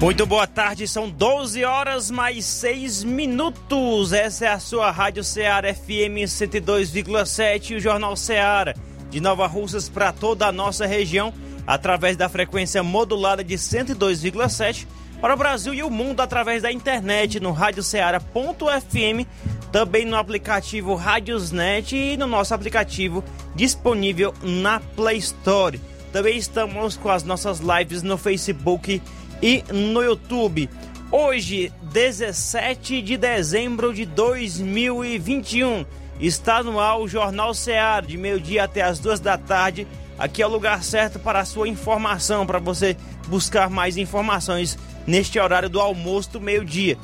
[0.00, 4.14] Muito boa tarde, são 12 horas mais 6 minutos.
[4.14, 8.74] Essa é a sua Rádio Ceará FM 102,7 e o Jornal Ceará
[9.10, 11.34] de Nova Russas para toda a nossa região,
[11.66, 14.86] através da frequência modulada de 102,7
[15.20, 19.26] para o Brasil e o mundo através da internet no radioceara.fm,
[19.70, 23.22] também no aplicativo Radiosnet e no nosso aplicativo
[23.54, 25.78] disponível na Play Store.
[26.10, 29.02] Também estamos com as nossas lives no Facebook
[29.42, 30.68] e no YouTube.
[31.10, 35.84] Hoje, 17 de dezembro de 2021,
[36.20, 39.86] está no ar o Jornal Ceará, de meio-dia até as duas da tarde.
[40.18, 45.38] Aqui é o lugar certo para a sua informação, para você buscar mais informações neste
[45.38, 46.96] horário do almoço do meio-dia.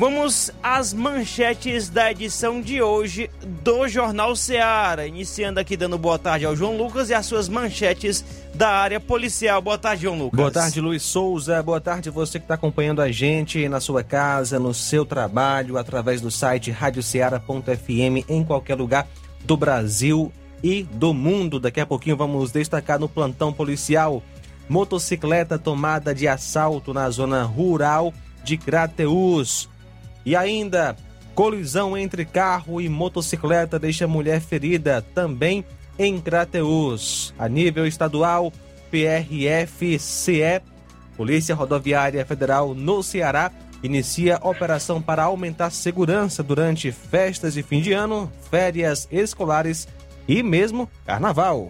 [0.00, 3.30] Vamos às manchetes da edição de hoje
[3.62, 5.06] do Jornal Ceará.
[5.06, 9.60] Iniciando aqui dando boa tarde ao João Lucas e as suas manchetes da área policial.
[9.60, 10.38] Boa tarde, João Lucas.
[10.38, 11.62] Boa tarde, Luiz Souza.
[11.62, 16.22] Boa tarde você que está acompanhando a gente na sua casa, no seu trabalho, através
[16.22, 19.06] do site radioceara.fm em qualquer lugar
[19.44, 21.60] do Brasil e do mundo.
[21.60, 24.22] Daqui a pouquinho vamos destacar no plantão policial
[24.66, 29.68] motocicleta tomada de assalto na zona rural de Crateús.
[30.24, 30.96] E ainda,
[31.34, 35.64] colisão entre carro e motocicleta deixa mulher ferida também
[35.98, 37.34] em Crateus.
[37.38, 38.52] A nível estadual,
[38.90, 40.62] PRFCE,
[41.16, 43.50] Polícia Rodoviária Federal no Ceará,
[43.82, 49.88] inicia operação para aumentar segurança durante festas de fim de ano, férias escolares
[50.28, 51.68] e mesmo carnaval.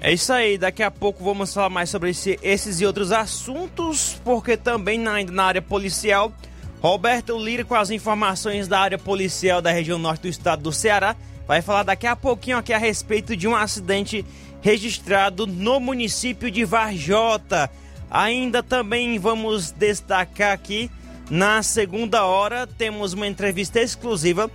[0.00, 4.18] É isso aí, daqui a pouco vamos falar mais sobre esse, esses e outros assuntos,
[4.24, 6.32] porque também na, na área policial
[6.80, 11.14] Roberto Lira com as informações da área policial da região norte do estado do Ceará
[11.46, 14.24] vai falar daqui a pouquinho aqui a respeito de um acidente
[14.62, 17.70] registrado no município de Varjota.
[18.10, 20.90] Ainda também vamos destacar aqui
[21.30, 24.50] na segunda hora temos uma entrevista exclusiva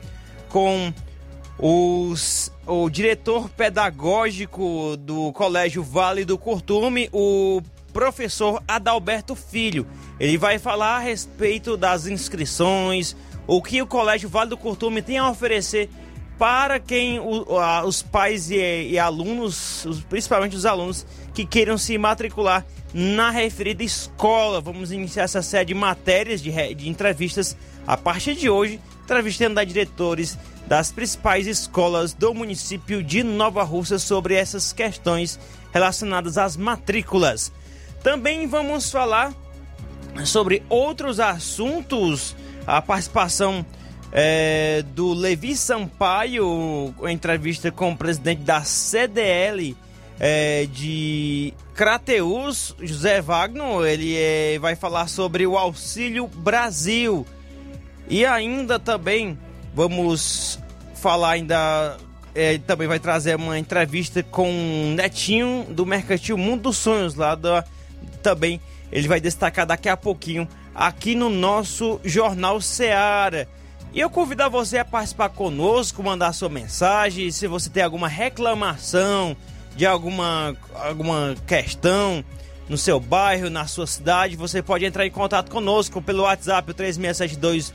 [0.50, 0.94] com
[1.58, 7.62] os, o diretor pedagógico do Colégio Vale do Curtume, o
[7.96, 9.88] professor Adalberto Filho.
[10.20, 13.16] Ele vai falar a respeito das inscrições,
[13.48, 15.90] o que o Colégio Vale do Curtume tem a oferecer
[16.38, 21.78] para quem o, a, os pais e, e alunos, os, principalmente os alunos, que queiram
[21.78, 24.60] se matricular na referida escola.
[24.60, 27.56] Vamos iniciar essa série de matérias, de, de entrevistas
[27.88, 33.98] a partir de hoje, entrevistando a diretores das principais escolas do município de Nova Rússia
[33.98, 35.40] sobre essas questões
[35.72, 37.54] relacionadas às matrículas.
[38.06, 39.34] Também vamos falar
[40.26, 42.36] sobre outros assuntos,
[42.68, 43.66] a participação
[44.12, 49.76] é, do Levi Sampaio, entrevista com o presidente da CDL
[50.20, 57.26] é, de Crateus, José Wagner, ele é, vai falar sobre o Auxílio Brasil.
[58.08, 59.36] E ainda também
[59.74, 60.60] vamos
[60.94, 61.98] falar ainda
[62.36, 67.34] é, também vai trazer uma entrevista com o Netinho do Mercantil Mundo dos Sonhos lá
[67.34, 67.66] da
[68.25, 68.59] também
[68.91, 73.47] ele vai destacar daqui a pouquinho aqui no nosso Jornal Seara.
[73.94, 78.08] E eu convido a você a participar conosco, mandar sua mensagem, se você tem alguma
[78.08, 79.38] reclamação
[79.75, 82.25] de alguma, alguma questão
[82.68, 86.74] no seu bairro, na sua cidade, você pode entrar em contato conosco pelo WhatsApp, o
[86.74, 87.72] 3672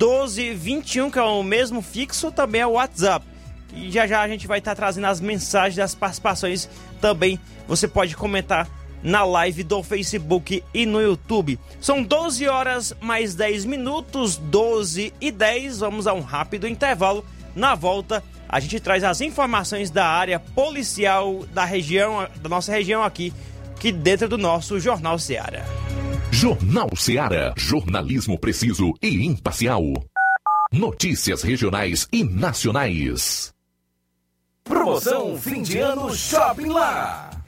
[0.00, 3.24] 1221, que é o mesmo fixo, também é o WhatsApp.
[3.72, 6.68] E já já a gente vai estar trazendo as mensagens das participações
[7.00, 7.38] também.
[7.68, 8.68] Você pode comentar
[9.04, 11.58] na live do Facebook e no YouTube.
[11.80, 15.80] São 12 horas mais 10 minutos, 12 e 10.
[15.80, 17.24] Vamos a um rápido intervalo.
[17.54, 23.04] Na volta, a gente traz as informações da área policial da região, da nossa região
[23.04, 23.32] aqui,
[23.78, 25.64] que dentro do nosso Jornal Seara.
[26.32, 27.52] Jornal Seara.
[27.56, 29.82] Jornalismo preciso e imparcial.
[30.72, 33.52] Notícias regionais e nacionais.
[34.64, 37.33] Promoção fim de ano Shopping Lá.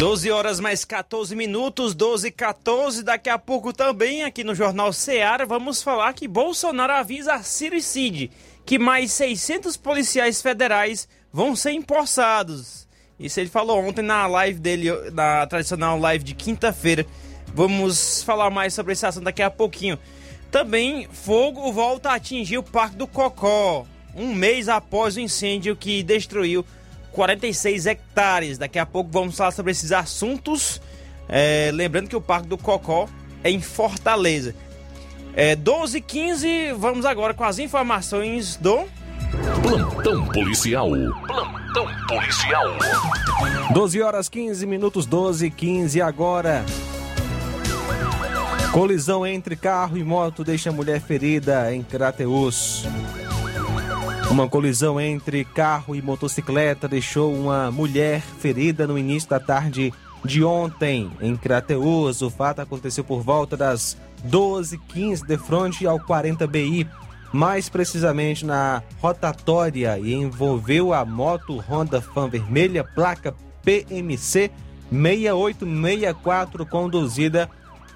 [0.00, 3.02] Doze horas mais 14 minutos, 12 e 14.
[3.02, 7.74] Daqui a pouco também aqui no Jornal Ceará vamos falar que Bolsonaro avisa a Ciro
[7.74, 8.30] e Cid
[8.64, 12.88] que mais 600 policiais federais vão ser empossados.
[13.18, 17.04] Isso ele falou ontem na live dele, na tradicional live de quinta-feira.
[17.48, 19.98] Vamos falar mais sobre esse assunto daqui a pouquinho.
[20.50, 26.02] Também, fogo volta a atingir o Parque do Cocó, um mês após o incêndio que
[26.02, 26.64] destruiu
[27.12, 28.58] 46 hectares.
[28.58, 30.80] Daqui a pouco vamos falar sobre esses assuntos.
[31.28, 33.08] É, lembrando que o Parque do Cocó
[33.44, 34.54] é em Fortaleza.
[35.34, 38.84] É 12 h 15 vamos agora com as informações do.
[39.62, 40.90] Plantão policial.
[41.26, 42.66] Plantão policial.
[43.72, 46.64] 12 horas 15 minutos, 12 e 15 agora.
[48.72, 52.86] Colisão entre carro e moto deixa mulher ferida em Crateus.
[54.30, 59.92] Uma colisão entre carro e motocicleta deixou uma mulher ferida no início da tarde
[60.24, 62.22] de ontem em Crateus.
[62.22, 66.88] O fato aconteceu por volta das 12h15 de frente ao 40 BI,
[67.32, 73.34] mais precisamente na rotatória, e envolveu a moto Honda Fan vermelha, placa
[73.64, 74.48] PMC
[74.92, 77.50] 6864, conduzida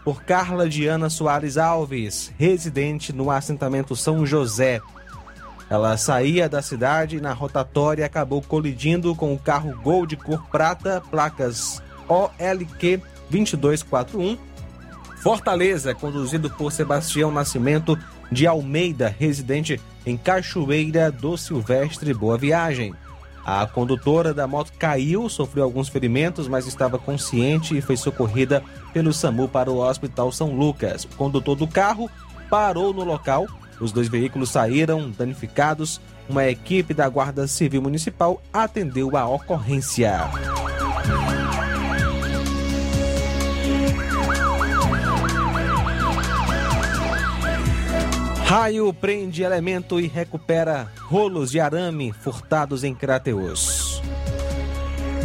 [0.05, 4.81] por Carla Diana Soares Alves, residente no assentamento São José.
[5.69, 10.47] Ela saía da cidade e na rotatória acabou colidindo com o carro Gol de cor
[10.51, 14.37] prata, placas OLQ 2241,
[15.23, 17.99] Fortaleza, conduzido por Sebastião Nascimento
[18.31, 22.13] de Almeida, residente em Cachoeira do Silvestre.
[22.13, 22.95] Boa viagem.
[23.45, 29.13] A condutora da moto caiu, sofreu alguns ferimentos, mas estava consciente e foi socorrida pelo
[29.13, 31.05] SAMU para o Hospital São Lucas.
[31.05, 32.11] O condutor do carro
[32.49, 33.47] parou no local,
[33.81, 36.01] os dois veículos saíram danificados.
[36.29, 40.31] Uma equipe da Guarda Civil Municipal atendeu a ocorrência.
[48.45, 54.01] Raio prende elemento e recupera rolos de arame furtados em Crateus.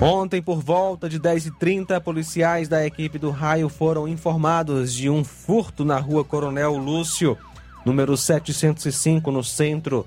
[0.02, 5.84] Ontem, por volta de 10h30, policiais da equipe do Raio foram informados de um furto
[5.84, 7.38] na rua Coronel Lúcio,
[7.86, 10.06] número 705, no centro,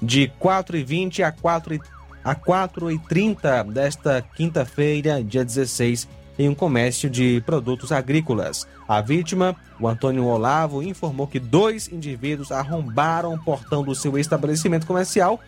[0.00, 1.80] de 4h20 a 4
[2.24, 6.08] a 4h30 desta quinta-feira, dia 16,
[6.38, 8.66] em um comércio de produtos agrícolas.
[8.86, 14.86] A vítima, o Antônio Olavo, informou que dois indivíduos arrombaram o portão do seu estabelecimento
[14.86, 15.40] comercial,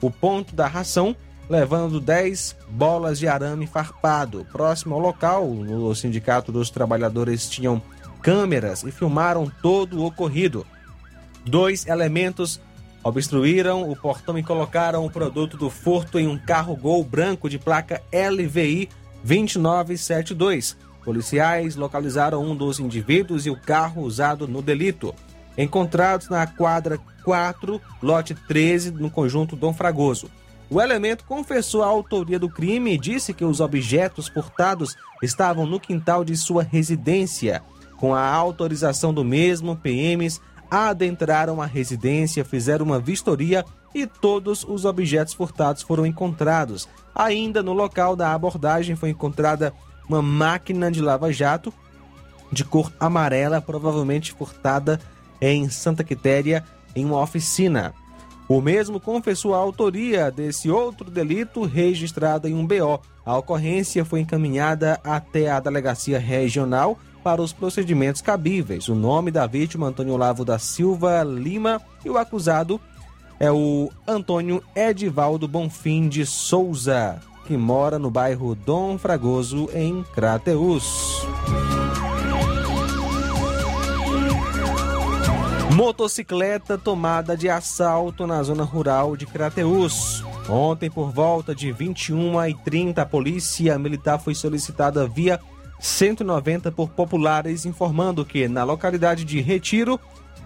[0.00, 1.16] o ponto da ração,
[1.48, 4.46] levando 10 bolas de arame farpado.
[4.52, 7.82] Próximo ao local, no Sindicato dos Trabalhadores tinham
[8.22, 10.66] câmeras e filmaram todo o ocorrido.
[11.44, 12.60] Dois elementos
[13.02, 17.58] obstruíram o portão e colocaram o produto do furto em um carro Gol branco de
[17.58, 18.88] placa LVI
[19.24, 20.76] 2972.
[21.04, 25.14] Policiais localizaram um dos indivíduos e o carro usado no delito.
[25.56, 30.30] Encontrados na quadra 4, lote 13, no conjunto Dom Fragoso.
[30.68, 35.80] O elemento confessou a autoria do crime e disse que os objetos furtados estavam no
[35.80, 37.62] quintal de sua residência.
[37.96, 44.84] Com a autorização do mesmo, PMs adentraram a residência, fizeram uma vistoria e todos os
[44.84, 46.88] objetos furtados foram encontrados.
[47.14, 49.74] Ainda no local da abordagem foi encontrada
[50.08, 51.72] uma máquina de lava-jato
[52.52, 55.00] de cor amarela, provavelmente furtada
[55.40, 57.94] em Santa Quitéria, em uma oficina.
[58.48, 63.00] O mesmo confessou a autoria desse outro delito registrado em um BO.
[63.24, 68.88] A ocorrência foi encaminhada até a delegacia regional para os procedimentos cabíveis.
[68.88, 72.80] O nome da vítima, Antônio Olavo da Silva Lima, e o acusado
[73.38, 81.26] é o Antônio Edivaldo Bonfim de Souza, que mora no bairro Dom Fragoso, em Crateus.
[85.74, 90.22] Motocicleta tomada de assalto na zona rural de Crateus.
[90.46, 95.40] Ontem, por volta de 21h30, a polícia militar foi solicitada via
[95.80, 99.98] 190 por populares, informando que na localidade de Retiro,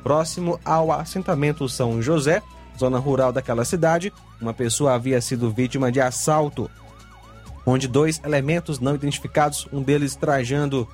[0.02, 2.40] próximo ao assentamento São José,
[2.78, 6.70] zona rural daquela cidade, uma pessoa havia sido vítima de assalto,
[7.66, 10.88] onde dois elementos não identificados, um deles trajando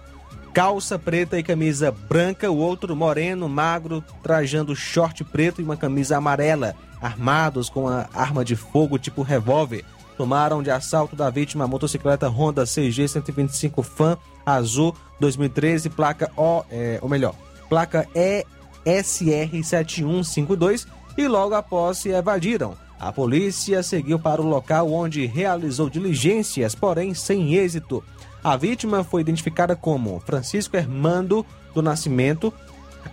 [0.52, 6.16] calça preta e camisa branca, o outro moreno, magro, trajando short preto e uma camisa
[6.16, 9.85] amarela, armados com a arma de fogo tipo revólver.
[10.16, 16.64] Tomaram de assalto da vítima a motocicleta Honda CG 125 Fan azul 2013, placa O,
[16.70, 17.35] é, ou melhor,
[17.68, 22.76] placa ESR 7152 e logo após se evadiram.
[22.99, 28.04] A polícia seguiu para o local onde realizou diligências, porém sem êxito.
[28.44, 31.44] A vítima foi identificada como Francisco Hermando
[31.75, 32.52] do Nascimento,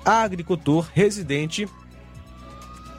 [0.03, 1.67] agricultor residente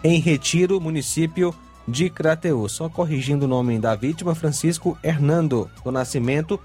[0.03, 1.55] em Retiro, município
[1.87, 2.73] de Crateus.
[2.73, 6.61] Só corrigindo o nome da vítima, Francisco Hernando do Nascimento.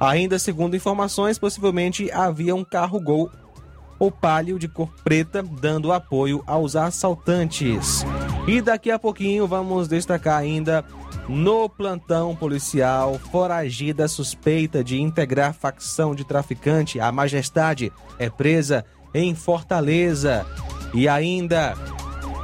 [0.00, 3.30] Ainda segundo informações, possivelmente havia um carro Gol
[3.98, 8.02] ou Palio de cor preta dando apoio aos assaltantes.
[8.48, 10.82] E daqui a pouquinho vamos destacar ainda
[11.28, 19.34] no plantão policial, foragida suspeita de integrar facção de traficante, a Majestade é presa em
[19.34, 20.46] Fortaleza.
[20.92, 21.74] E ainda,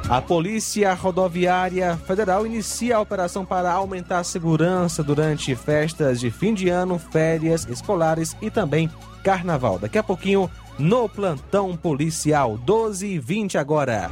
[0.09, 6.53] a Polícia Rodoviária Federal inicia a operação para aumentar a segurança durante festas de fim
[6.53, 8.89] de ano, férias escolares e também
[9.23, 9.77] carnaval.
[9.77, 10.49] Daqui a pouquinho
[10.79, 14.09] no plantão policial 12 e 20 agora.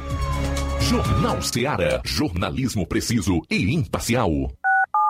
[0.80, 2.02] Jornal Seara.
[2.04, 4.30] Jornalismo preciso e imparcial.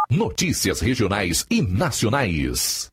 [0.08, 2.92] Notícias regionais e nacionais.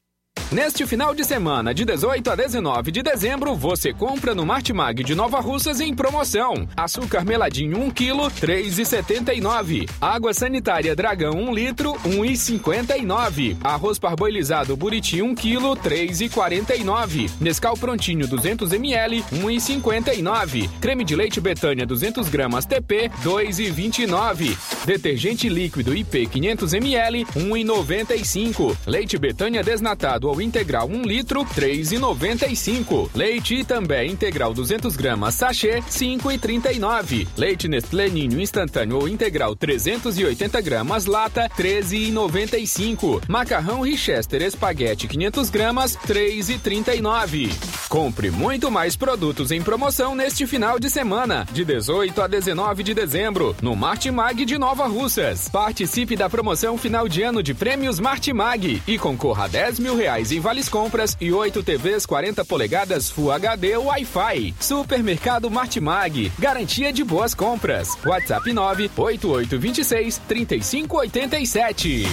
[0.51, 5.15] Neste final de semana, de 18 a 19 de dezembro, você compra no Martimag de
[5.15, 6.67] Nova Russas em promoção.
[6.75, 9.89] Açúcar meladinho 1 kg, 3,79.
[10.01, 13.55] Água sanitária Dragão 1 litro, 1,59.
[13.63, 17.31] Arroz parboilizado Buriti 1 kg, 3,49.
[17.39, 20.69] Nescau prontinho 200 ml, 1,59.
[20.81, 24.57] Creme de leite Betânia 200 gramas TP, 2,29.
[24.85, 28.75] Detergente líquido IP 500 ml, 1,95.
[28.85, 33.09] Leite Betânia desnatado ou integral 1 litro, 3,95.
[33.13, 37.27] Leite também integral 200 gramas sachê, 5,39.
[37.37, 43.21] Leite Nestlé Ninho instantâneo ou integral 380 gramas lata, 13,95.
[43.27, 47.51] Macarrão Richester espaguete 500 gramas, 3,39.
[47.89, 52.93] Compre muito mais produtos em promoção neste final de semana, de 18 a 19 de
[52.93, 55.49] dezembro, no Martimag de Nova Russas.
[55.49, 60.30] Participe da promoção final de ano de prêmios Martimag e concorra a 10 mil reais
[60.31, 64.55] em vales compras e 8 TVs 40 polegadas Full HD Wi-Fi.
[64.59, 67.89] Supermercado Martimag, garantia de boas compras.
[68.05, 72.05] WhatsApp 98826 3587.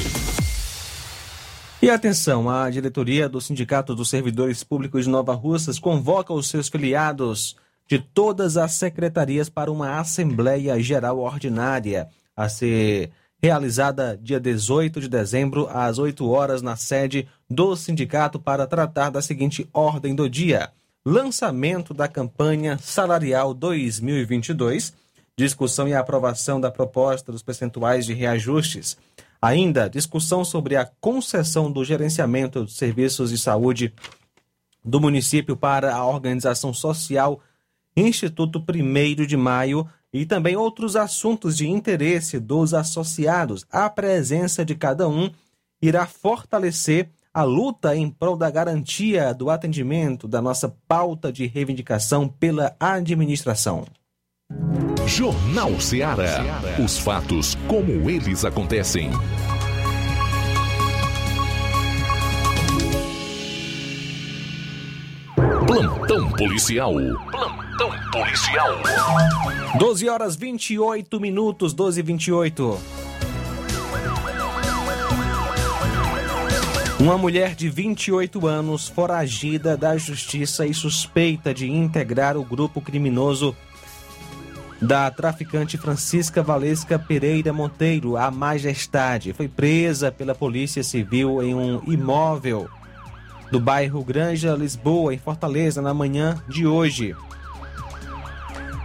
[1.81, 6.69] E atenção, a diretoria do Sindicato dos Servidores Públicos de Nova Russas convoca os seus
[6.69, 7.57] filiados
[7.89, 13.11] de todas as secretarias para uma Assembleia Geral Ordinária a ser
[13.43, 19.23] realizada dia 18 de dezembro às 8 horas na sede do sindicato para tratar da
[19.23, 20.71] seguinte ordem do dia:
[21.05, 24.93] lançamento da campanha salarial 2022,
[25.37, 28.97] discussão e aprovação da proposta dos percentuais de reajustes.
[29.41, 33.95] Ainda, discussão sobre a concessão do gerenciamento de serviços de saúde
[34.85, 37.41] do município para a organização social
[37.97, 43.67] Instituto 1 de Maio e também outros assuntos de interesse dos associados.
[43.71, 45.31] A presença de cada um
[45.83, 52.27] irá fortalecer a luta em prol da garantia do atendimento da nossa pauta de reivindicação
[52.27, 53.85] pela administração.
[55.07, 56.41] Jornal Ceará.
[56.85, 59.13] Os fatos como eles acontecem.
[65.65, 66.95] Plantão policial.
[67.31, 68.83] Plantão policial.
[69.79, 73.08] 12 horas 28 minutos, 12 e 28.
[77.01, 83.55] Uma mulher de 28 anos, foragida da justiça e suspeita de integrar o grupo criminoso
[84.83, 91.81] da traficante Francisca Valesca Pereira Monteiro, a Majestade, foi presa pela Polícia Civil em um
[91.87, 92.69] imóvel
[93.51, 97.15] do bairro Granja Lisboa, em Fortaleza, na manhã de hoje.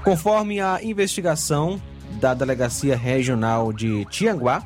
[0.04, 1.82] Conforme a investigação
[2.22, 4.64] da Delegacia Regional de Tianguá,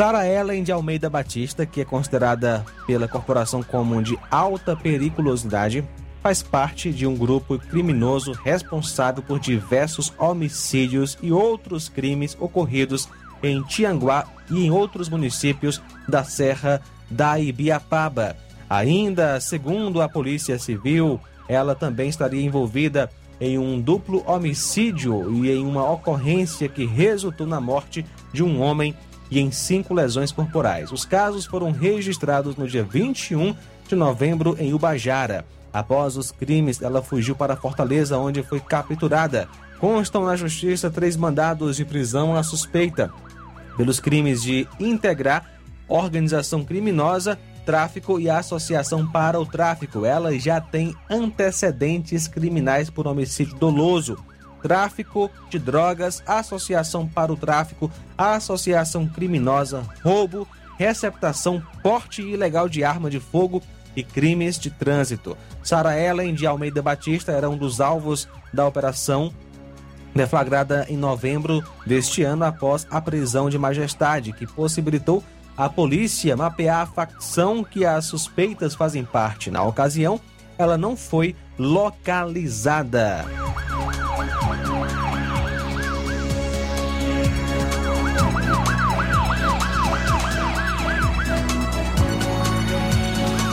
[0.00, 5.86] Sara Ellen de Almeida Batista, que é considerada pela Corporação como de alta periculosidade,
[6.22, 13.10] faz parte de um grupo criminoso responsável por diversos homicídios e outros crimes ocorridos
[13.42, 18.38] em Tianguá e em outros municípios da Serra da Ibiapaba.
[18.70, 25.62] Ainda, segundo a Polícia Civil, ela também estaria envolvida em um duplo homicídio e em
[25.62, 28.94] uma ocorrência que resultou na morte de um homem
[29.30, 30.90] e em cinco lesões corporais.
[30.90, 33.54] Os casos foram registrados no dia 21
[33.88, 35.44] de novembro em Ubajara.
[35.72, 39.48] Após os crimes, ela fugiu para Fortaleza, onde foi capturada.
[39.78, 43.10] Constam na justiça três mandados de prisão à suspeita
[43.76, 50.04] pelos crimes de integrar organização criminosa, tráfico e associação para o tráfico.
[50.04, 54.16] Ela já tem antecedentes criminais por homicídio doloso,
[54.62, 60.46] tráfico de drogas, associação para o tráfico, associação criminosa, roubo,
[60.78, 63.62] receptação, porte ilegal de arma de fogo
[63.94, 65.36] e crimes de trânsito.
[65.62, 69.32] Sara Ellen de Almeida Batista era um dos alvos da operação
[70.14, 75.22] deflagrada em novembro deste ano após a prisão de Majestade, que possibilitou
[75.56, 79.50] a polícia mapear a facção que as suspeitas fazem parte.
[79.50, 80.20] Na ocasião,
[80.56, 83.26] ela não foi localizada.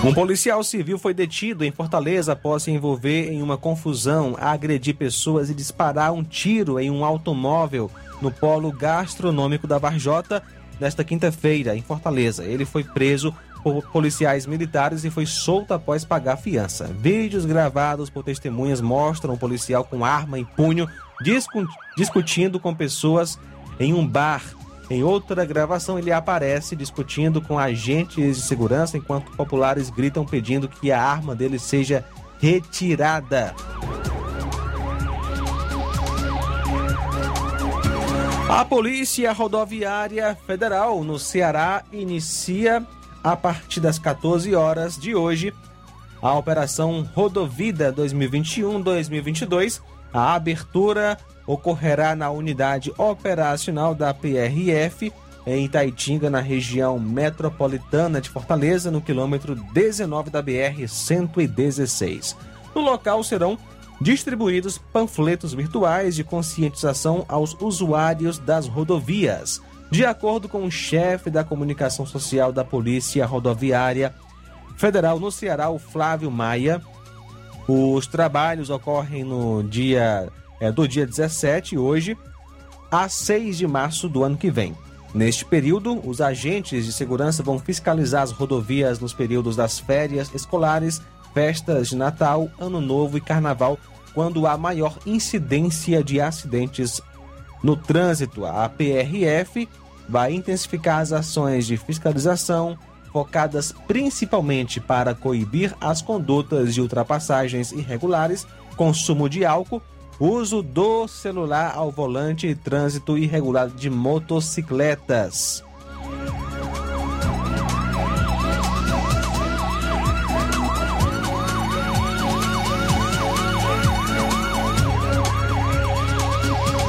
[0.05, 5.49] Um policial civil foi detido em Fortaleza após se envolver em uma confusão, agredir pessoas
[5.49, 7.91] e disparar um tiro em um automóvel
[8.21, 10.41] no polo gastronômico da Varjota
[10.79, 12.45] nesta quinta-feira, em Fortaleza.
[12.45, 13.35] Ele foi preso
[13.73, 16.85] por policiais militares e foi solto após pagar fiança.
[16.85, 20.87] Vídeos gravados por testemunhas mostram um policial com arma em punho
[21.21, 23.37] discu discutindo com pessoas
[23.79, 24.43] em um bar
[24.89, 30.93] em outra gravação, ele aparece discutindo com agentes de segurança enquanto populares gritam pedindo que
[30.93, 32.05] a arma dele seja
[32.39, 33.53] retirada.
[38.49, 42.87] A Polícia Rodoviária Federal no Ceará inicia
[43.31, 45.53] a partir das 14 horas de hoje
[46.21, 49.81] a Operação Rodovida 2021-2022.
[50.13, 55.11] A abertura ocorrerá na unidade operacional da PRF
[55.45, 62.33] em Itaitinga, na região metropolitana de Fortaleza, no quilômetro 19 da BR-116.
[62.73, 63.57] No local serão
[63.99, 69.61] distribuídos panfletos virtuais de conscientização aos usuários das rodovias.
[69.89, 74.13] De acordo com o chefe da comunicação social da Polícia Rodoviária
[74.75, 76.81] Federal no Ceará, o Flávio Maia,
[77.67, 82.17] os trabalhos ocorrem no dia é, do dia 17, hoje,
[82.91, 84.75] a 6 de março do ano que vem.
[85.13, 91.01] Neste período, os agentes de segurança vão fiscalizar as rodovias nos períodos das férias escolares,
[91.33, 93.79] festas de Natal, Ano Novo e Carnaval,
[94.13, 97.01] quando há maior incidência de acidentes
[97.63, 98.45] no trânsito.
[98.45, 99.67] A PRF
[100.07, 102.77] vai intensificar as ações de fiscalização,
[103.11, 109.81] focadas principalmente para coibir as condutas de ultrapassagens irregulares, consumo de álcool
[110.19, 115.63] uso do celular ao volante e trânsito irregular de motocicletas.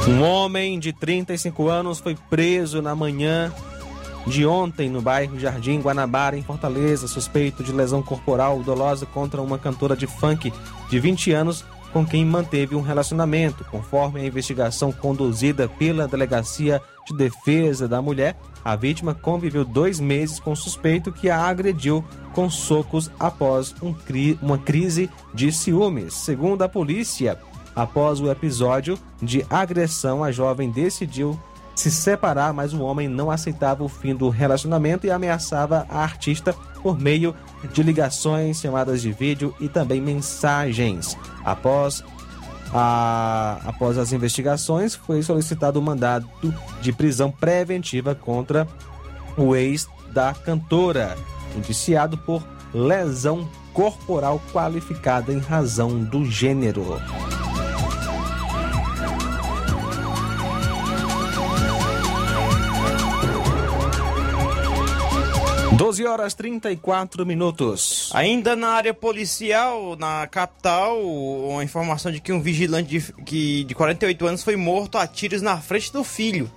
[0.09, 3.53] Um homem de 35 anos foi preso na manhã
[4.25, 9.59] de ontem no bairro Jardim Guanabara, em Fortaleza, suspeito de lesão corporal dolosa contra uma
[9.59, 10.51] cantora de funk
[10.89, 13.63] de 20 anos com quem manteve um relacionamento.
[13.65, 20.39] Conforme a investigação conduzida pela Delegacia de Defesa da Mulher, a vítima conviveu dois meses
[20.39, 26.15] com o suspeito que a agrediu com socos após um cri uma crise de ciúmes.
[26.15, 27.37] Segundo a polícia,
[27.79, 31.39] após o episódio de agressão, a jovem decidiu
[31.73, 36.53] se separar, mas o homem não aceitava o fim do relacionamento e ameaçava a artista
[36.83, 37.33] por meio
[37.71, 41.17] de ligações, chamadas de vídeo e também mensagens.
[41.45, 42.03] Após,
[42.73, 46.29] a, após as investigações, foi solicitado o um mandado
[46.81, 48.67] de prisão preventiva contra
[49.37, 51.15] o ex da cantora,
[51.55, 56.99] indiciado por lesão corporal qualificada em razão do gênero.
[65.79, 68.11] 12 horas 34 minutos.
[68.13, 73.73] Ainda na área policial, na capital, uma informação de que um vigilante de, que, de
[73.73, 76.51] 48 anos foi morto a tiros na frente do filho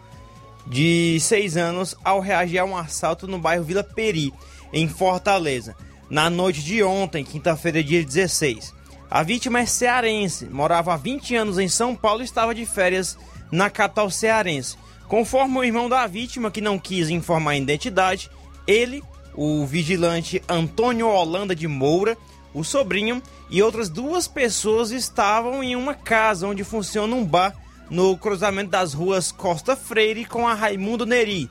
[0.67, 4.35] de 6 anos ao reagir a um assalto no bairro Vila Peri,
[4.73, 5.77] em Fortaleza,
[6.11, 8.75] na noite de ontem, quinta-feira, dia 16.
[9.09, 13.17] A vítima é cearense, morava há 20 anos em São Paulo e estava de férias
[13.53, 14.77] na capital cearense.
[15.07, 18.29] Conforme o irmão da vítima, que não quis informar a identidade,
[18.67, 19.01] ele
[19.35, 22.17] o vigilante Antônio Holanda de Moura,
[22.55, 27.55] o sobrinho e outras duas pessoas estavam em uma casa onde funciona um bar
[27.91, 31.49] no cruzamento das ruas Costa Freire com a Raimundo Neri.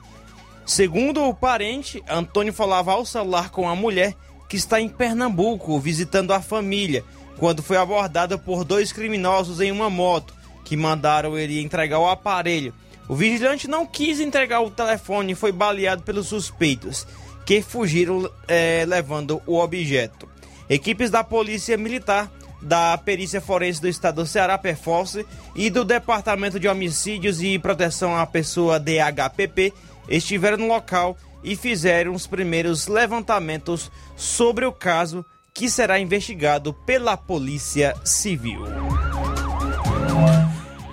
[0.64, 4.14] Segundo o parente, Antônio falava ao celular com a mulher
[4.48, 7.04] que está em Pernambuco visitando a família,
[7.38, 12.72] quando foi abordada por dois criminosos em uma moto que mandaram ele entregar o aparelho.
[13.08, 17.06] O vigilante não quis entregar o telefone e foi baleado pelos suspeitos
[17.44, 20.28] que fugiram é, levando o objeto.
[20.68, 26.58] Equipes da Polícia Militar, da Perícia Forense do Estado do Ceará, Perforce, e do Departamento
[26.58, 29.72] de Homicídios e Proteção à Pessoa, DHPP,
[30.08, 37.16] estiveram no local e fizeram os primeiros levantamentos sobre o caso que será investigado pela
[37.16, 38.62] Polícia Civil.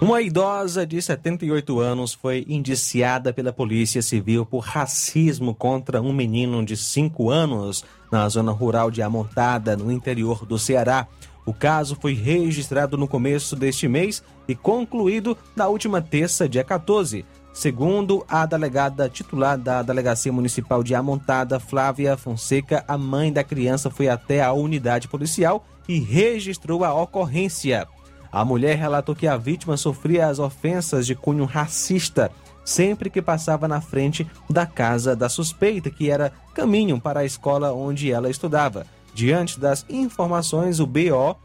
[0.02, 6.64] Uma idosa de 78 anos foi indiciada pela Polícia Civil por racismo contra um menino
[6.64, 11.06] de 5 anos na zona rural de Amontada, no interior do Ceará.
[11.46, 17.26] O caso foi registrado no começo deste mês e concluído na última terça, dia 14.
[17.52, 23.90] Segundo a delegada titular da Delegacia Municipal de Amontada, Flávia Fonseca, a mãe da criança
[23.90, 27.86] foi até a unidade policial e registrou a ocorrência.
[28.32, 32.32] A mulher relatou que a vítima sofria as ofensas de cunho racista
[32.70, 37.74] sempre que passava na frente da casa da suspeita, que era caminho para a escola
[37.74, 38.86] onde ela estudava.
[39.14, 41.36] Diante das informações, o BO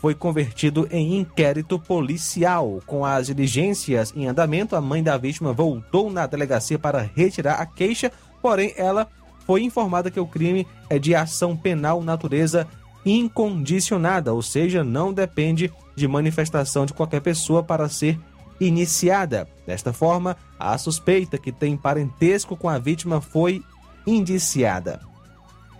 [0.00, 2.82] foi convertido em inquérito policial.
[2.86, 7.66] Com as diligências em andamento, a mãe da vítima voltou na delegacia para retirar a
[7.66, 8.10] queixa,
[8.42, 9.08] porém ela
[9.46, 12.66] foi informada que o crime é de ação penal natureza
[13.06, 18.18] incondicionada, ou seja, não depende de manifestação de qualquer pessoa para ser
[18.60, 19.48] iniciada.
[19.66, 23.62] Desta forma, a suspeita que tem parentesco com a vítima foi
[24.06, 25.00] indiciada.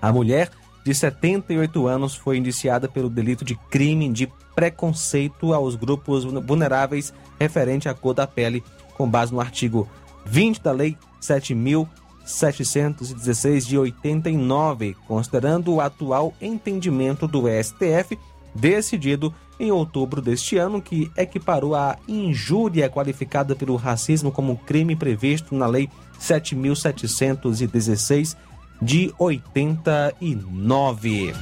[0.01, 0.51] A mulher
[0.85, 7.89] de 78 anos foi indiciada pelo delito de crime de preconceito aos grupos vulneráveis referente
[7.89, 8.63] à cor da pele,
[8.97, 9.89] com base no artigo
[10.27, 18.17] 20 da Lei 7.716 de 89, considerando o atual entendimento do STF,
[18.55, 25.55] decidido em outubro deste ano, que equiparou a injúria qualificada pelo racismo como crime previsto
[25.55, 25.89] na Lei
[26.21, 28.37] 7.716
[28.81, 31.35] de 89.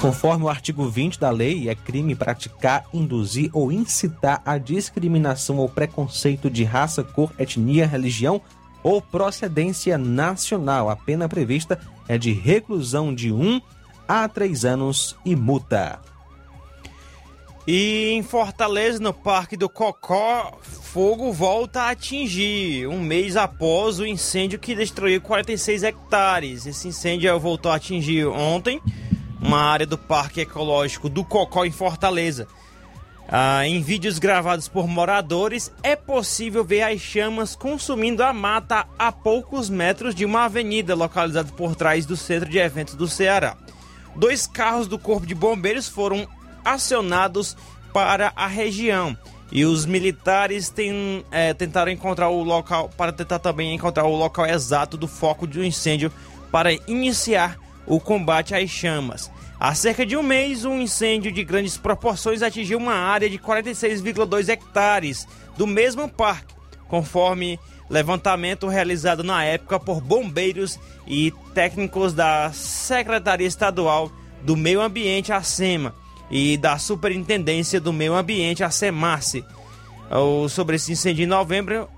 [0.00, 5.68] Conforme o artigo 20 da lei, é crime praticar, induzir ou incitar a discriminação ou
[5.68, 8.40] preconceito de raça, cor, etnia, religião
[8.82, 10.88] ou procedência nacional.
[10.88, 13.60] A pena prevista é de reclusão de 1 um
[14.06, 15.98] a 3 anos e multa.
[17.70, 24.06] E em Fortaleza, no Parque do Cocó, fogo volta a atingir um mês após o
[24.06, 26.64] incêndio que destruiu 46 hectares.
[26.64, 28.80] Esse incêndio voltou a atingir ontem
[29.38, 32.48] uma área do Parque Ecológico do Cocó em Fortaleza.
[33.28, 39.12] Ah, em vídeos gravados por moradores, é possível ver as chamas consumindo a mata a
[39.12, 43.58] poucos metros de uma avenida localizada por trás do centro de eventos do Ceará.
[44.16, 46.26] Dois carros do Corpo de Bombeiros foram
[46.72, 47.56] acionados
[47.92, 49.16] para a região.
[49.50, 54.46] E os militares tem, é, tentaram encontrar o local, para tentar também encontrar o local
[54.46, 56.12] exato do foco do incêndio
[56.52, 59.30] para iniciar o combate às chamas.
[59.58, 64.48] Há cerca de um mês, um incêndio de grandes proporções atingiu uma área de 46,2
[64.48, 65.26] hectares
[65.56, 66.54] do mesmo parque,
[66.86, 67.58] conforme
[67.90, 75.42] levantamento realizado na época por bombeiros e técnicos da Secretaria Estadual do Meio Ambiente, a
[75.42, 75.94] SEMA
[76.30, 79.44] e da Superintendência do Meio Ambiente, a SEMARSE,
[80.48, 81.88] sobre esse incêndio em novembro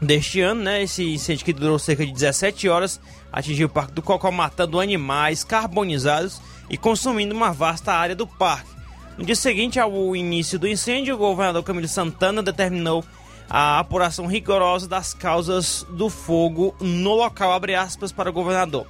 [0.00, 0.82] deste ano, né?
[0.82, 3.00] Esse incêndio que durou cerca de 17 horas
[3.32, 8.70] atingiu o Parque do Cocó, matando animais carbonizados e consumindo uma vasta área do parque.
[9.18, 13.04] No dia seguinte ao início do incêndio, o governador Camilo Santana determinou
[13.48, 18.86] a apuração rigorosa das causas do fogo no local, abre aspas para o governador.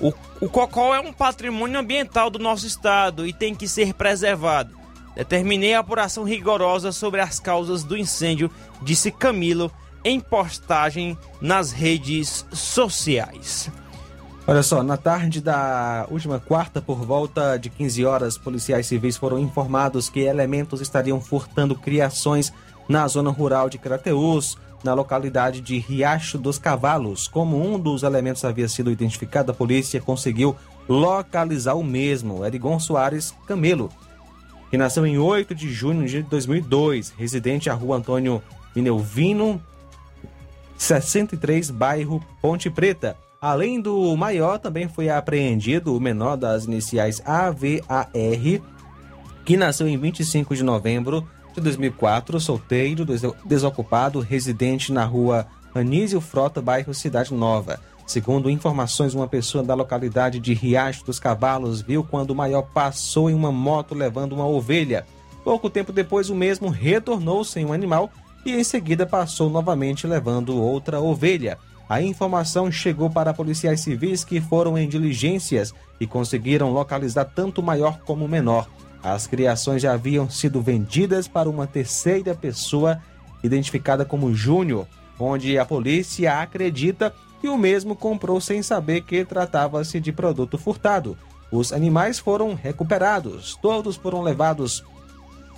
[0.00, 4.74] O, o cocó é um patrimônio ambiental do nosso estado e tem que ser preservado.
[5.14, 8.50] Determinei a apuração rigorosa sobre as causas do incêndio,
[8.82, 9.70] disse Camilo
[10.04, 13.70] em postagem nas redes sociais.
[14.46, 19.38] Olha só, na tarde da última quarta, por volta de 15 horas, policiais civis foram
[19.38, 22.52] informados que elementos estariam furtando criações
[22.88, 27.28] na zona rural de Crateús, na localidade de Riacho dos Cavalos.
[27.28, 30.56] Como um dos elementos havia sido identificado, a polícia conseguiu
[30.88, 33.90] localizar o mesmo, Erigon Soares Camelo,
[34.70, 38.42] que nasceu em 8 de junho de 2002, residente à rua Antônio
[38.74, 39.60] Minelvino,
[40.76, 43.16] 63, bairro Ponte Preta.
[43.40, 48.10] Além do maior, também foi apreendido o menor das iniciais AVAR,
[49.44, 53.06] que nasceu em 25 de novembro de 2004, solteiro,
[53.44, 57.80] desocupado, residente na rua Anísio Frota, bairro Cidade Nova.
[58.06, 63.30] Segundo informações, uma pessoa da localidade de Riacho dos Cavalos viu quando o maior passou
[63.30, 65.06] em uma moto levando uma ovelha.
[65.44, 68.10] Pouco tempo depois, o mesmo retornou sem um animal
[68.44, 71.56] e em seguida passou novamente levando outra ovelha.
[71.88, 77.64] A informação chegou para policiais civis que foram em diligências e conseguiram localizar tanto o
[77.64, 78.68] maior como o menor.
[79.02, 83.00] As criações já haviam sido vendidas para uma terceira pessoa
[83.42, 84.86] identificada como Júnior,
[85.18, 91.16] onde a polícia acredita que o mesmo comprou sem saber que tratava-se de produto furtado.
[91.50, 94.84] Os animais foram recuperados, todos foram levados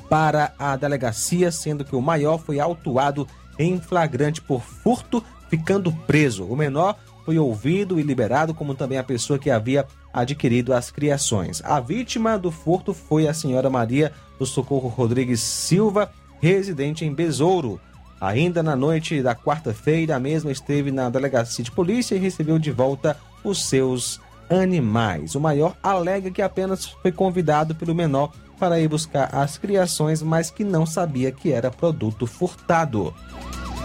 [0.09, 3.27] para a delegacia, sendo que o maior foi autuado
[3.59, 6.45] em flagrante por furto, ficando preso.
[6.45, 11.63] O menor foi ouvido e liberado, como também a pessoa que havia adquirido as criações.
[11.65, 17.81] A vítima do furto foi a senhora Maria do Socorro Rodrigues Silva, residente em Besouro.
[18.21, 22.71] Ainda na noite da quarta-feira, a mesma esteve na delegacia de polícia e recebeu de
[22.71, 25.35] volta os seus animais.
[25.35, 30.51] O maior alega que apenas foi convidado pelo menor para ir buscar as criações, mas
[30.51, 33.13] que não sabia que era produto furtado.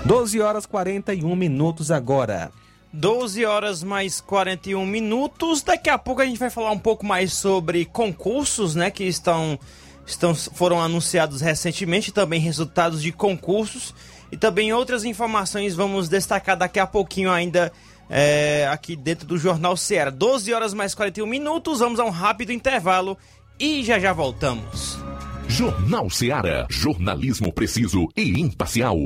[0.05, 2.51] 12 horas 41 minutos agora.
[2.93, 5.61] 12 horas mais 41 minutos.
[5.61, 9.59] Daqui a pouco a gente vai falar um pouco mais sobre concursos, né, que estão,
[10.05, 13.93] estão foram anunciados recentemente, também resultados de concursos
[14.31, 17.71] e também outras informações vamos destacar daqui a pouquinho ainda
[18.09, 20.09] é, aqui dentro do Jornal Ceará.
[20.09, 23.17] 12 horas mais 41 minutos, vamos a um rápido intervalo
[23.59, 24.97] e já já voltamos.
[25.47, 28.97] Jornal Ceará, jornalismo preciso e imparcial.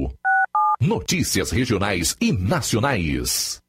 [0.79, 3.60] Notícias regionais e nacionais.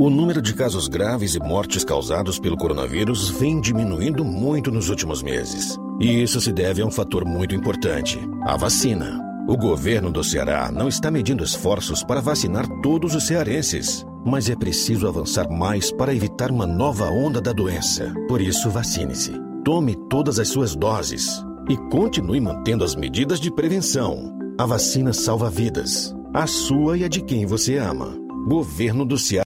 [0.00, 5.22] O número de casos graves e mortes causados pelo coronavírus vem diminuindo muito nos últimos
[5.22, 5.78] meses.
[6.00, 9.20] E isso se deve a um fator muito importante: a vacina.
[9.46, 14.56] O governo do Ceará não está medindo esforços para vacinar todos os cearenses, mas é
[14.56, 18.12] preciso avançar mais para evitar uma nova onda da doença.
[18.26, 19.32] Por isso, vacine-se.
[19.64, 24.34] Tome todas as suas doses e continue mantendo as medidas de prevenção.
[24.58, 28.16] A vacina salva vidas, a sua e a de quem você ama.
[28.48, 29.43] Governo do Ceará.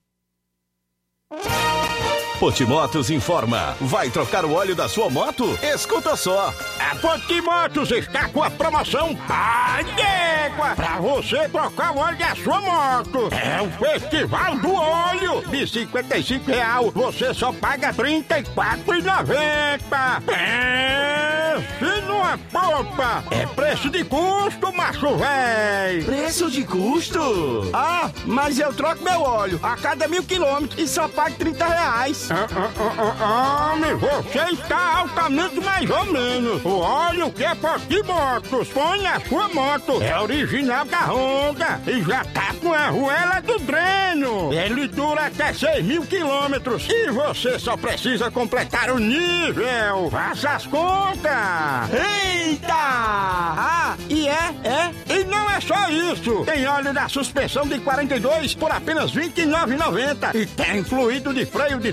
[2.38, 3.76] Potimotos informa.
[3.80, 5.58] Vai trocar o óleo da sua moto?
[5.60, 6.54] Escuta só.
[6.78, 12.60] A Potimotos está com a promoção Pai d'Égua para você trocar o óleo da sua
[12.60, 13.28] moto.
[13.32, 15.42] É o Festival do Óleo.
[15.48, 20.22] De 55 real, você só paga R$ 34,90.
[20.24, 23.24] Pense numa popa.
[23.32, 26.04] É preço de custo, macho véi.
[26.04, 27.68] Preço de custo?
[27.72, 32.27] Ah, mas eu troco meu óleo a cada mil quilômetros e só pago 30 reais.
[32.30, 36.62] Ah, ah, ah, homem, você está altamente mais ou menos.
[36.62, 40.02] O óleo que é Potimotos põe na sua moto.
[40.02, 44.52] É original da Honda e já tá com a arruela do dreno.
[44.52, 50.10] Ele dura até 6 mil quilômetros e você só precisa completar o nível.
[50.10, 51.32] Faça as contas.
[51.90, 52.74] Eita!
[52.74, 55.14] Ah, e é, é.
[55.14, 56.44] E não é só isso.
[56.44, 61.78] Tem óleo da suspensão de 42 por apenas R$ 29,90 e tem fluido de freio
[61.78, 61.92] de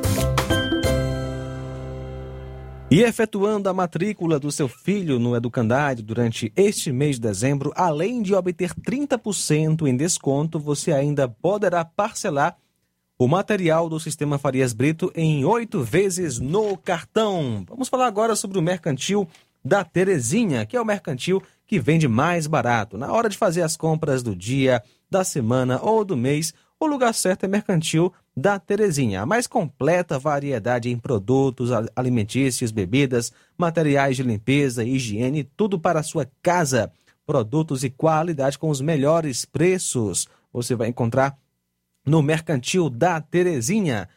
[2.91, 8.21] E efetuando a matrícula do seu filho no Educandário durante este mês de dezembro, além
[8.21, 12.57] de obter 30% em desconto, você ainda poderá parcelar
[13.17, 17.63] o material do Sistema Farias Brito em oito vezes no cartão.
[17.65, 19.25] Vamos falar agora sobre o mercantil
[19.63, 22.97] da Terezinha, que é o mercantil que vende mais barato.
[22.97, 27.13] Na hora de fazer as compras do dia, da semana ou do mês, o lugar
[27.13, 29.21] certo é Mercantil da Terezinha.
[29.21, 36.03] A mais completa variedade em produtos alimentícios, bebidas, materiais de limpeza, higiene, tudo para a
[36.03, 36.91] sua casa.
[37.25, 40.27] Produtos e qualidade com os melhores preços.
[40.51, 41.37] Você vai encontrar
[42.05, 44.09] no Mercantil da Terezinha.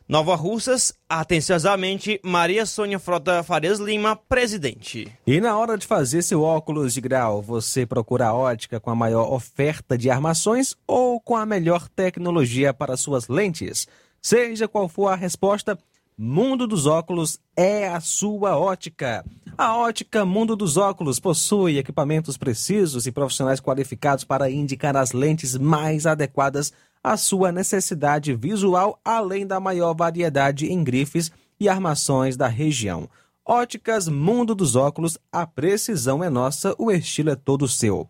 [0.09, 5.13] Nova Russas, atenciosamente, Maria Sônia Frota Farias Lima, presidente.
[5.27, 8.95] E na hora de fazer seu óculos de grau, você procura a ótica com a
[8.95, 13.87] maior oferta de armações ou com a melhor tecnologia para suas lentes?
[14.23, 15.79] Seja qual for a resposta,
[16.21, 19.25] Mundo dos Óculos é a sua ótica.
[19.57, 25.57] A ótica Mundo dos Óculos possui equipamentos precisos e profissionais qualificados para indicar as lentes
[25.57, 26.73] mais adequadas
[27.05, 33.09] à sua necessidade visual, além da maior variedade em grifes e armações da região.
[33.47, 38.09] Óticas Mundo dos Óculos, a precisão é nossa, o estilo é todo seu.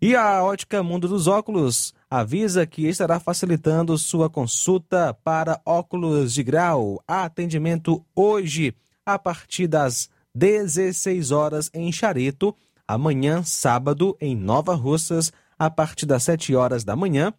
[0.00, 6.44] E a Ótica Mundo dos Óculos avisa que estará facilitando sua consulta para óculos de
[6.44, 7.02] grau.
[7.08, 8.72] Atendimento hoje,
[9.04, 12.54] a partir das 16 horas em Chareto,
[12.86, 17.34] amanhã, sábado, em Nova Russas, a partir das 7 horas da manhã.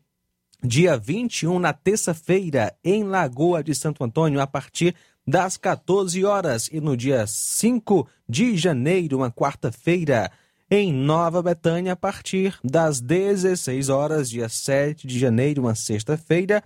[0.61, 4.93] Dia 21, na terça-feira, em Lagoa de Santo Antônio, a partir
[5.26, 6.69] das 14 horas.
[6.69, 10.30] E no dia 5 de janeiro, uma quarta-feira,
[10.70, 16.63] em Nova Betânia a partir das 16 horas, dia 7 de janeiro, uma sexta-feira.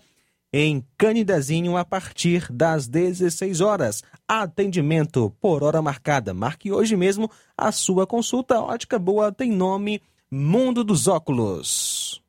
[0.51, 4.01] Em Canidezinho, a partir das 16 horas.
[4.27, 6.33] Atendimento por hora marcada.
[6.33, 8.59] Marque hoje mesmo a sua consulta.
[8.59, 12.19] Ótica Boa tem nome Mundo dos Óculos.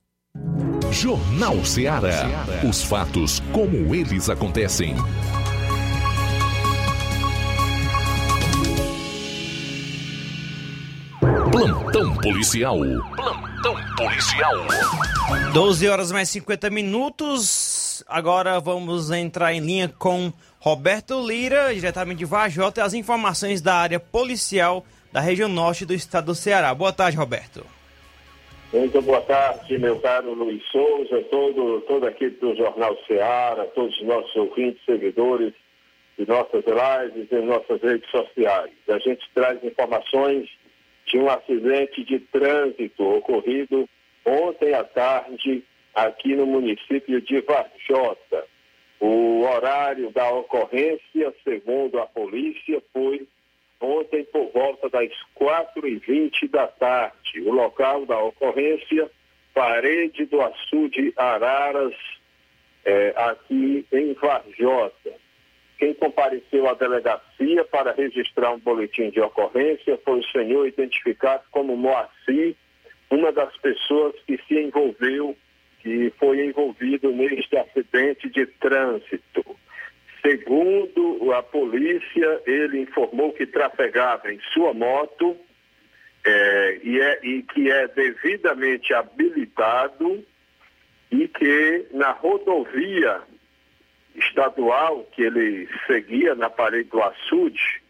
[0.93, 2.45] Jornal Ceará.
[2.69, 4.95] Os fatos como eles acontecem.
[11.53, 12.79] Plantão policial.
[13.17, 14.55] Plantão policial.
[15.53, 18.05] 12 horas mais 50 minutos.
[18.09, 23.75] Agora vamos entrar em linha com Roberto Lira, diretamente de Vajota, e as informações da
[23.75, 26.73] área policial da região norte do estado do Ceará.
[26.73, 27.67] Boa tarde, Roberto.
[28.73, 34.07] Muito boa tarde, meu caro Luiz Souza, todo, todo aqui do Jornal Ceará, todos os
[34.07, 35.53] nossos ouvintes, seguidores
[36.17, 38.71] de nossas lives e nossas redes sociais.
[38.89, 40.49] A gente traz informações
[41.11, 43.89] de um acidente de trânsito ocorrido
[44.25, 48.47] ontem à tarde aqui no município de Varjota.
[49.01, 53.27] O horário da ocorrência, segundo a polícia, foi
[53.81, 57.41] ontem por volta das 4h20 da tarde.
[57.41, 59.11] O local da ocorrência,
[59.55, 61.95] parede do açude Araras,
[62.85, 65.13] é, aqui em Varjota.
[65.81, 71.75] Quem compareceu à delegacia para registrar um boletim de ocorrência foi o senhor identificado como
[71.75, 72.55] Moacir,
[73.11, 75.35] uma das pessoas que se envolveu,
[75.81, 79.43] que foi envolvido neste acidente de trânsito.
[80.21, 85.35] Segundo a polícia, ele informou que trafegava em sua moto
[86.23, 90.23] é, e, é, e que é devidamente habilitado
[91.11, 93.23] e que na rodovia
[94.15, 97.83] estadual que ele seguia na parede do açude,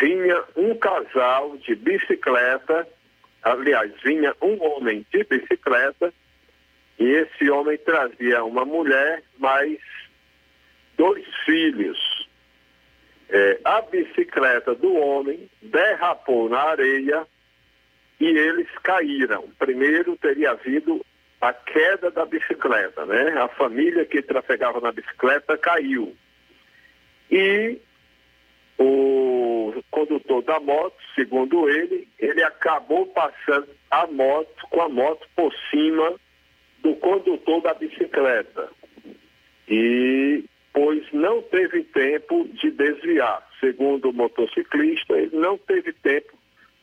[0.00, 2.86] vinha um casal de bicicleta,
[3.42, 6.12] aliás, vinha um homem de bicicleta,
[6.98, 9.78] e esse homem trazia uma mulher, mais
[10.98, 12.28] dois filhos.
[13.30, 17.26] É, a bicicleta do homem derrapou na areia
[18.20, 19.48] e eles caíram.
[19.58, 21.04] Primeiro teria havido
[21.40, 23.30] a queda da bicicleta, né?
[23.40, 26.14] A família que trafegava na bicicleta caiu.
[27.30, 27.78] E
[28.78, 35.52] o condutor da moto, segundo ele, ele acabou passando a moto com a moto por
[35.70, 36.14] cima
[36.82, 38.68] do condutor da bicicleta.
[39.68, 43.48] E pois não teve tempo de desviar.
[43.60, 46.32] Segundo o motociclista, ele não teve tempo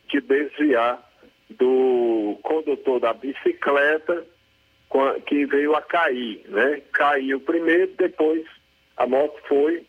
[0.08, 1.02] de desviar
[1.50, 4.26] do condutor da bicicleta
[5.26, 6.80] que veio a cair, né?
[6.92, 8.44] Caiu primeiro, depois
[8.96, 9.84] a moto foi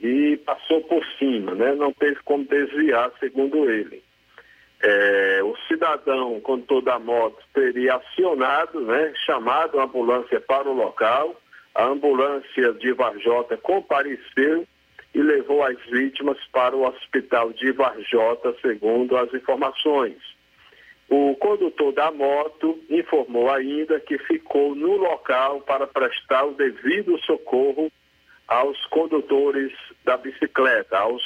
[0.00, 1.74] e passou por cima, né?
[1.74, 4.02] Não teve como desviar, segundo ele.
[4.80, 9.12] É, o cidadão, condutor da moto, teria acionado, né?
[9.26, 11.40] Chamado a ambulância para o local.
[11.74, 14.66] A ambulância de Varjota compareceu
[15.14, 20.16] e levou as vítimas para o hospital de Varjota, segundo as informações.
[21.08, 27.90] O condutor da moto informou ainda que ficou no local para prestar o devido socorro
[28.46, 29.72] aos condutores
[30.04, 31.22] da bicicleta, aos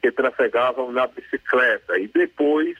[0.00, 1.98] que trafegavam na bicicleta.
[1.98, 2.78] E depois,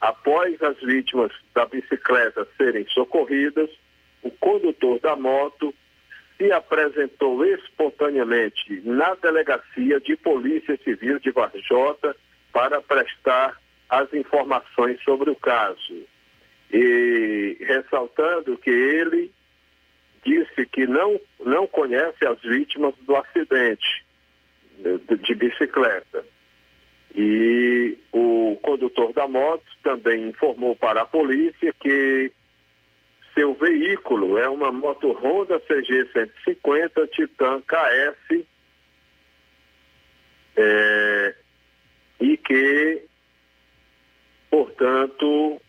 [0.00, 3.70] após as vítimas da bicicleta serem socorridas,
[4.22, 5.74] o condutor da moto
[6.36, 12.14] se apresentou espontaneamente na delegacia de Polícia Civil de Varjota
[12.52, 13.56] para prestar
[13.88, 16.06] as informações sobre o caso.
[16.72, 19.32] E ressaltando que ele
[20.24, 24.04] disse que não, não conhece as vítimas do acidente
[24.78, 26.24] de, de bicicleta.
[27.14, 32.32] E o condutor da moto também informou para a polícia que
[33.34, 38.44] seu veículo é uma moto Honda CG 150 Titan KS
[40.56, 41.34] é,
[42.20, 43.05] e que
[44.56, 45.60] Portanto,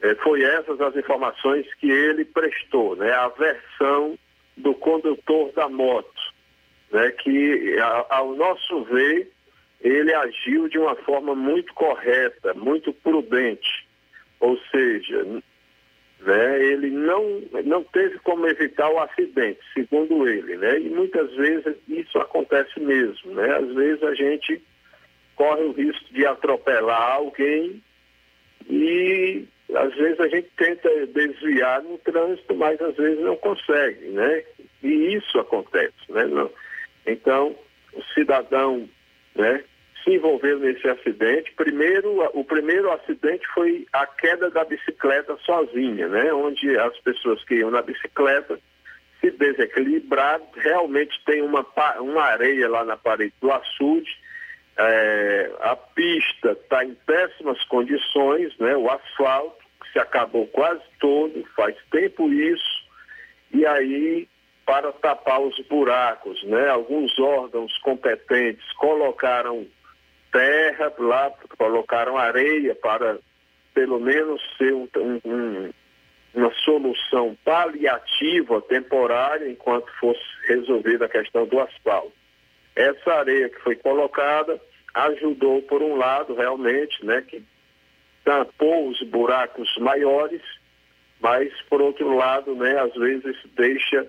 [0.00, 3.12] é, foi essas as informações que ele prestou, né?
[3.12, 4.18] A versão
[4.56, 6.22] do condutor da moto,
[6.90, 7.10] né?
[7.10, 9.30] Que, a, ao nosso ver,
[9.82, 13.86] ele agiu de uma forma muito correta, muito prudente.
[14.40, 15.22] Ou seja,
[16.20, 20.80] né, ele não, não teve como evitar o acidente, segundo ele, né?
[20.80, 23.54] E muitas vezes isso acontece mesmo, né?
[23.54, 24.62] Às vezes a gente
[25.36, 27.82] corre o risco de atropelar alguém
[28.68, 34.42] e às vezes a gente tenta desviar no trânsito, mas às vezes não consegue, né?
[34.82, 36.24] E isso acontece, né?
[36.26, 36.50] Não.
[37.06, 37.54] Então,
[37.92, 38.88] o cidadão,
[39.34, 39.62] né,
[40.04, 41.52] se envolveu nesse acidente.
[41.56, 46.32] Primeiro, o primeiro acidente foi a queda da bicicleta sozinha, né?
[46.32, 48.58] Onde as pessoas que iam na bicicleta
[49.20, 51.66] se desequilibraram, realmente tem uma,
[52.00, 54.10] uma areia lá na parede do açude,
[54.78, 58.76] é, a pista está em péssimas condições, né?
[58.76, 59.56] o asfalto,
[59.92, 62.86] se acabou quase todo, faz tempo isso,
[63.52, 64.28] e aí
[64.64, 66.68] para tapar os buracos, né?
[66.68, 69.66] Alguns órgãos competentes colocaram
[70.30, 73.18] terra lá, colocaram areia para
[73.72, 74.86] pelo menos ser um,
[75.24, 75.70] um,
[76.34, 82.12] uma solução paliativa, temporária, enquanto fosse resolvida a questão do asfalto.
[82.76, 84.60] Essa areia que foi colocada
[84.94, 87.42] ajudou, por um lado, realmente, né, que
[88.24, 90.42] tampou os buracos maiores,
[91.20, 94.06] mas, por outro lado, né, às vezes deixa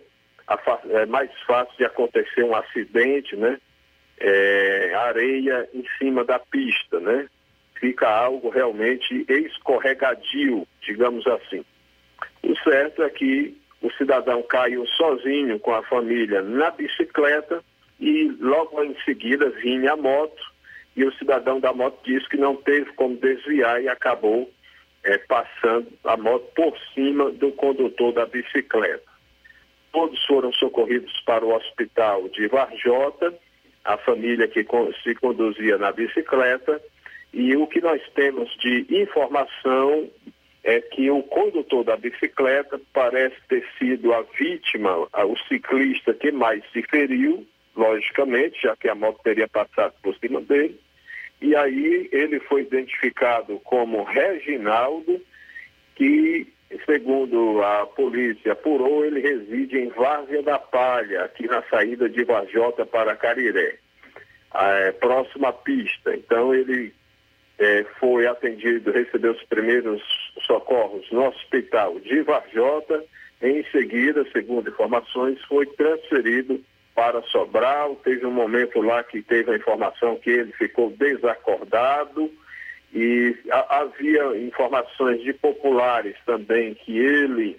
[0.89, 3.59] é mais fácil de acontecer um acidente, né,
[4.19, 7.27] é, areia em cima da pista, né,
[7.80, 11.63] fica algo realmente escorregadio, digamos assim.
[12.43, 17.63] O certo é que o cidadão caiu sozinho com a família na bicicleta
[17.99, 20.48] e logo em seguida vinha a moto
[20.99, 24.51] e o cidadão da moto disse que não teve como desviar e acabou
[25.01, 29.09] é, passando a moto por cima do condutor da bicicleta.
[29.93, 33.33] Todos foram socorridos para o hospital de Varjota,
[33.85, 34.65] a família que
[35.01, 36.81] se conduzia na bicicleta,
[37.31, 40.09] e o que nós temos de informação
[40.65, 46.61] é que o condutor da bicicleta parece ter sido a vítima, o ciclista que mais
[46.73, 50.77] se feriu, logicamente, já que a moto teria passado por cima dele.
[51.41, 55.21] E aí ele foi identificado como Reginaldo,
[55.95, 56.47] que,
[56.85, 62.85] segundo a polícia apurou, ele reside em Várzea da Palha, aqui na saída de Vajota
[62.85, 63.77] para Cariré,
[64.53, 64.91] é,
[65.53, 66.13] pista.
[66.13, 66.93] Então ele
[67.57, 70.01] é, foi atendido, recebeu os primeiros
[70.45, 73.03] socorros no hospital de Varjota.
[73.41, 76.61] Em seguida, segundo informações, foi transferido
[76.99, 77.95] para Sobral.
[78.03, 82.29] Teve um momento lá que teve a informação que ele ficou desacordado
[82.93, 87.57] e a, havia informações de populares também que ele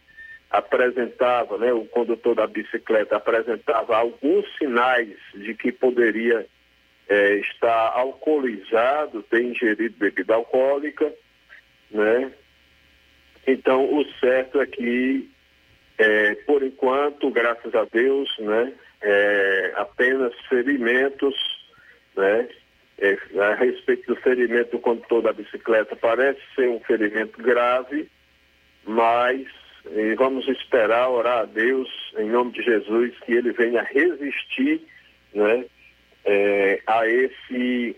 [0.50, 6.44] apresentava, né, o condutor da bicicleta apresentava alguns sinais de que poderia
[7.08, 11.10] é, estar alcoolizado, ter ingerido bebida alcoólica,
[11.90, 12.30] né?
[13.46, 15.30] Então, o certo é que,
[15.96, 18.72] é, por enquanto, graças a Deus, né,
[19.02, 21.34] é, apenas ferimentos,
[22.16, 22.48] né,
[22.98, 28.08] é, a respeito do ferimento do condutor da bicicleta, parece ser um ferimento grave,
[28.84, 29.46] mas
[30.16, 31.88] vamos esperar, orar a Deus,
[32.18, 34.82] em nome de Jesus, que ele venha resistir,
[35.34, 35.64] né,
[36.24, 37.96] é, a, esse,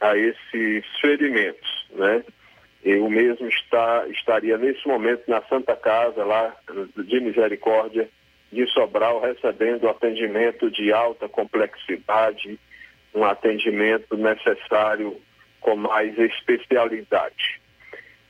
[0.00, 2.22] a esses ferimentos, né?
[2.84, 6.54] Eu mesmo está, estaria nesse momento na Santa Casa lá
[6.96, 8.08] de Misericórdia
[8.52, 12.58] de Sobral recebendo atendimento de alta complexidade,
[13.14, 15.20] um atendimento necessário
[15.60, 17.60] com mais especialidade.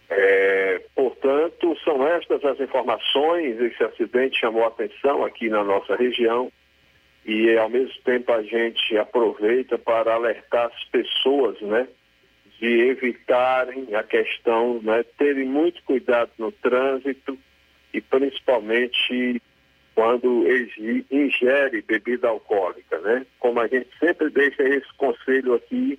[0.09, 3.61] É, portanto, são estas as informações.
[3.61, 6.51] Esse acidente chamou a atenção aqui na nossa região
[7.27, 11.89] e ao mesmo tempo a gente aproveita para alertar as pessoas, né,
[12.61, 17.37] de evitarem a questão, né, terem muito cuidado no trânsito
[17.93, 19.43] e principalmente
[19.97, 20.45] quando
[21.11, 23.27] ingere bebida alcoólica, né?
[23.41, 25.99] Como a gente sempre deixa esse conselho aqui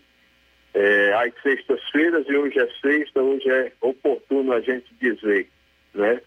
[0.76, 5.50] é, às sextas-feiras e hoje é sexta, hoje é oportuno a gente dizer,
[5.96, 6.22] né?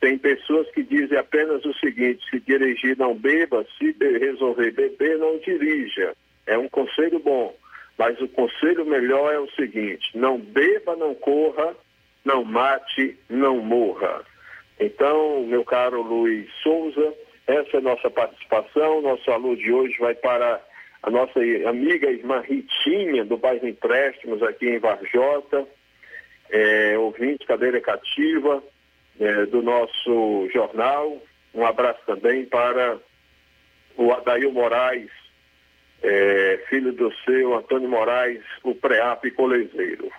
[0.00, 5.36] Tem pessoas que dizem apenas o seguinte: se dirigir, não beba, se resolver beber, não
[5.40, 6.16] dirija.
[6.46, 7.54] É um conselho bom,
[7.98, 11.76] mas o conselho melhor é o seguinte: não beba, não corra,
[12.24, 14.24] não mate, não morra.
[14.80, 17.12] Então, meu caro Luiz Souza,
[17.46, 19.02] essa é a nossa participação.
[19.02, 20.58] Nosso alô de hoje vai para
[21.02, 25.68] a nossa amiga irmã Ritinha, do bairro Empréstimos, aqui em Varjota,
[26.48, 28.62] é, ouvinte, cadeira cativa
[29.20, 31.20] é, do nosso jornal.
[31.54, 32.98] Um abraço também para
[33.98, 35.10] o Adail Moraes,
[36.02, 40.10] é, filho do seu Antônio Moraes, o pré-app colezeiro.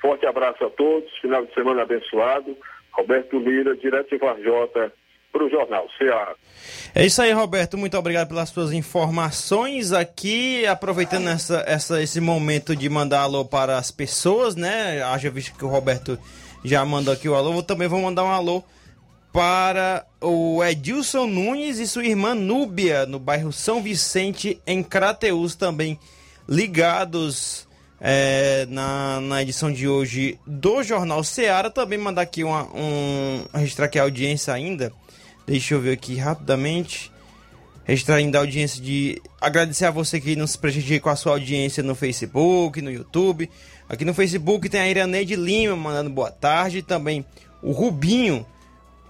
[0.00, 2.56] Forte abraço a todos, final de semana abençoado.
[2.98, 4.92] Roberto Lira, direto de Varjota,
[5.30, 6.34] para o Jornal Ceará.
[6.94, 7.78] É isso aí, Roberto.
[7.78, 10.66] Muito obrigado pelas suas informações aqui.
[10.66, 15.02] Aproveitando essa, essa, esse momento de mandar alô para as pessoas, né?
[15.02, 16.18] Haja visto que o Roberto
[16.64, 17.54] já mandou aqui o alô.
[17.54, 18.64] Eu também vou mandar um alô
[19.32, 26.00] para o Edilson Nunes e sua irmã Núbia, no bairro São Vicente, em Crateus, também
[26.48, 27.67] ligados
[28.00, 31.70] é, na, na edição de hoje do Jornal Seara.
[31.70, 33.44] Também mandar aqui uma, um.
[33.54, 34.92] registrar aqui a audiência ainda.
[35.46, 37.10] Deixa eu ver aqui rapidamente.
[37.84, 39.20] Registrar ainda a audiência de.
[39.40, 43.50] Agradecer a você que nos prestigia com a sua audiência no Facebook, no YouTube.
[43.88, 46.82] Aqui no Facebook tem a Iraneide Lima mandando boa tarde.
[46.82, 47.24] Também
[47.62, 48.46] o Rubinho,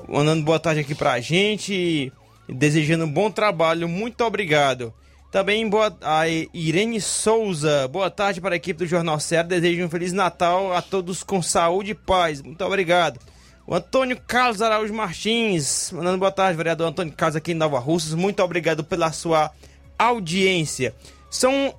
[0.09, 2.12] mandando boa tarde aqui pra gente,
[2.49, 4.93] desejando um bom trabalho, muito obrigado.
[5.31, 9.91] Também boa, a Irene Souza, boa tarde para a equipe do Jornal Ceará, desejo um
[9.91, 13.20] Feliz Natal a todos com saúde e paz, muito obrigado.
[13.66, 18.14] O Antônio Carlos Araújo Martins, mandando boa tarde, vereador Antônio Carlos aqui em Nova Russas,
[18.14, 19.51] muito obrigado pela sua
[19.99, 20.95] audiência.
[21.31, 21.74] São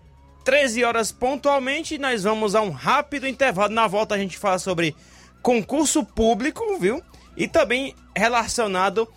[0.45, 3.73] 13 horas pontualmente, nós vamos a um rápido intervalo.
[3.73, 4.95] Na volta a gente fala sobre
[5.41, 7.01] concurso público, viu?
[7.35, 9.07] E também relacionado,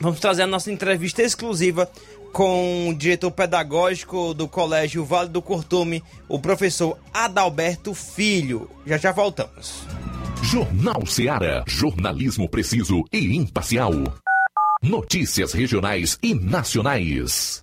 [0.00, 1.90] vamos trazer a nossa entrevista exclusiva
[2.32, 8.70] com o diretor pedagógico do Colégio Vale do Curtume, o professor Adalberto Filho.
[8.86, 9.86] Já já voltamos.
[10.42, 11.64] Jornal Seara.
[11.66, 13.92] Jornalismo preciso e imparcial.
[14.82, 17.62] Notícias regionais e nacionais.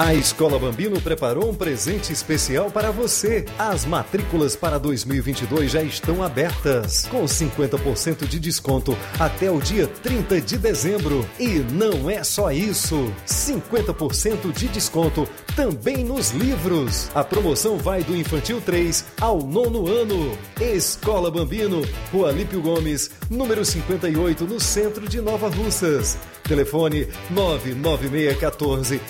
[0.00, 3.44] A Escola Bambino preparou um presente especial para você.
[3.58, 10.40] As matrículas para 2022 já estão abertas, com 50% de desconto até o dia 30
[10.40, 11.28] de dezembro.
[11.38, 17.10] E não é só isso: 50% de desconto também nos livros.
[17.14, 20.34] A promoção vai do infantil 3 ao nono ano.
[20.58, 26.16] Escola Bambino, Rua Lípio Gomes, número 58, no centro de Nova Russas.
[26.50, 29.00] Telefone 99614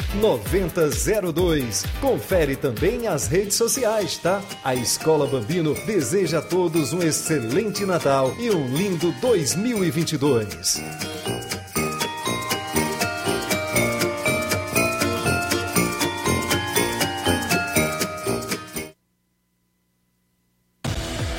[0.80, 1.84] 9002.
[2.00, 4.42] Confere também as redes sociais, tá?
[4.64, 10.80] A Escola Bambino deseja a todos um excelente Natal e um lindo 2022.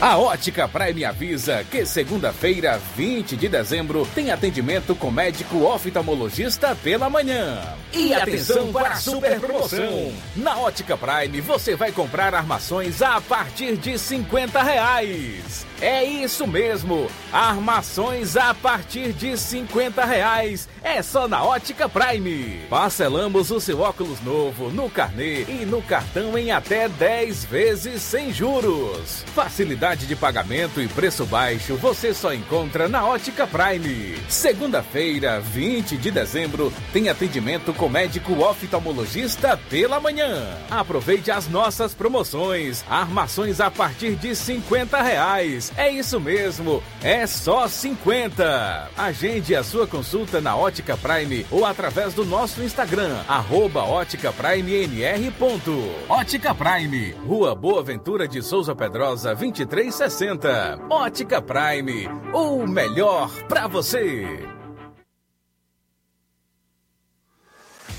[0.02, 7.08] A Ótica Prime avisa que segunda-feira, 20 de dezembro, tem atendimento com médico oftalmologista pela
[7.08, 7.62] manhã.
[7.94, 10.12] E atenção para a super promoção!
[10.36, 15.68] Na Ótica Prime você vai comprar armações a partir de 50 reais.
[15.82, 20.70] É isso mesmo, armações a partir de 50 reais.
[20.84, 22.60] É só na Ótica Prime.
[22.70, 28.32] Parcelamos o seu óculos novo no carnê e no cartão em até 10 vezes sem
[28.32, 29.24] juros.
[29.34, 34.20] Facilidade de pagamento e preço baixo você só encontra na Ótica Prime.
[34.30, 40.48] Segunda-feira, 20 de dezembro, tem atendimento com médico oftalmologista pela manhã.
[40.70, 42.86] Aproveite as nossas promoções.
[42.88, 45.71] Armações a partir de 50 reais.
[45.78, 48.90] É isso mesmo, é só 50.
[48.98, 54.84] Agende a sua consulta na Ótica Prime ou através do nosso Instagram, arroba Ótica Prime
[54.84, 55.32] NR.
[56.10, 60.80] Ótica Prime, Rua Boa Ventura de Souza Pedrosa, 2360.
[60.90, 64.61] Ótica Prime, o melhor pra você.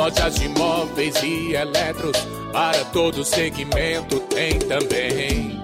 [0.00, 2.16] Lojas de móveis e eletros,
[2.50, 5.60] para todo segmento tem também.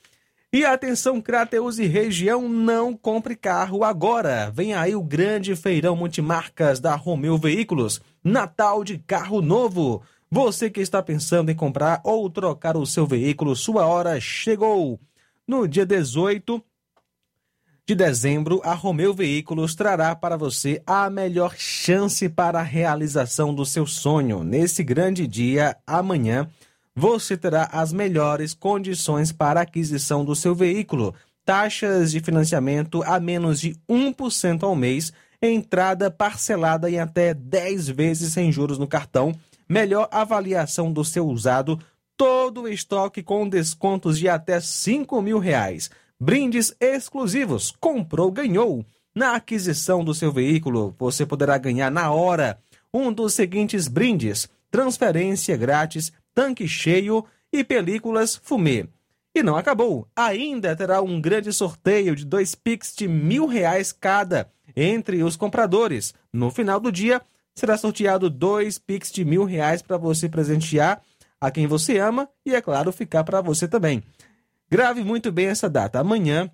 [0.56, 4.50] E atenção, Crateus e região, não compre carro agora.
[4.52, 8.00] Vem aí o grande feirão multimarcas da Romeu Veículos.
[8.24, 10.02] Natal de carro novo.
[10.32, 14.98] Você que está pensando em comprar ou trocar o seu veículo, sua hora chegou.
[15.46, 16.64] No dia 18
[17.86, 23.66] de dezembro, a Romeu Veículos trará para você a melhor chance para a realização do
[23.66, 24.42] seu sonho.
[24.42, 26.50] Nesse grande dia, amanhã,
[26.96, 31.14] você terá as melhores condições para aquisição do seu veículo.
[31.44, 38.34] Taxas de financiamento a menos de 1% ao mês, entrada parcelada em até 10 vezes
[38.34, 39.36] sem juros no cartão,
[39.68, 41.80] melhor avaliação do seu usado,
[42.16, 45.92] todo o estoque com descontos de até 5 mil reais.
[46.20, 47.74] Brindes exclusivos.
[47.80, 48.86] Comprou, ganhou.
[49.14, 52.58] Na aquisição do seu veículo, você poderá ganhar na hora
[52.94, 58.88] um dos seguintes brindes: transferência grátis tanque cheio e películas fumê.
[59.34, 60.08] E não acabou.
[60.16, 66.14] Ainda terá um grande sorteio de dois Pix de mil reais cada entre os compradores.
[66.32, 67.22] No final do dia,
[67.56, 71.02] será sorteado dois Pix de mil reais para você presentear
[71.40, 74.04] a quem você ama e, é claro, ficar para você também.
[74.70, 76.00] Grave muito bem essa data.
[76.00, 76.50] Amanhã,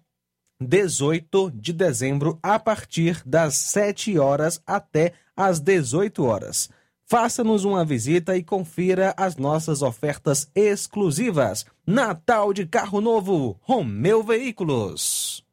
[0.60, 6.70] 18 de dezembro, a partir das 7 horas até às 18 horas.
[7.12, 11.66] Faça-nos uma visita e confira as nossas ofertas exclusivas.
[11.86, 15.44] Natal de Carro Novo, Romeu Veículos.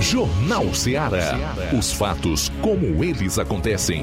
[0.00, 1.38] Jornal Ceará.
[1.78, 4.02] Os fatos como eles acontecem.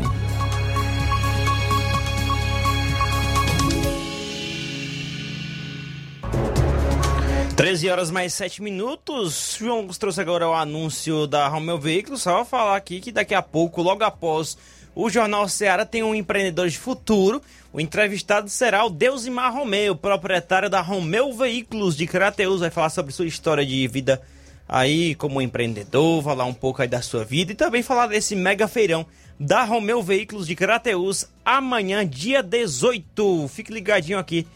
[7.61, 9.55] Treze horas mais sete minutos.
[9.59, 12.23] João trouxe agora o anúncio da Romeu Veículos.
[12.23, 14.57] Só falar aqui que daqui a pouco, logo após
[14.95, 17.39] o Jornal Ceará tem um empreendedor de futuro.
[17.71, 22.61] O entrevistado será o Deusimar Romeu, proprietário da Romeu Veículos de Crateus.
[22.61, 24.19] Vai falar sobre sua história de vida
[24.67, 28.67] aí como empreendedor, falar um pouco aí da sua vida e também falar desse mega
[28.67, 29.05] feirão
[29.39, 33.47] da Romeu Veículos de Crateus amanhã, dia 18.
[33.49, 34.47] Fique ligadinho aqui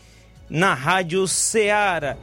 [0.50, 2.18] na Rádio Ceará.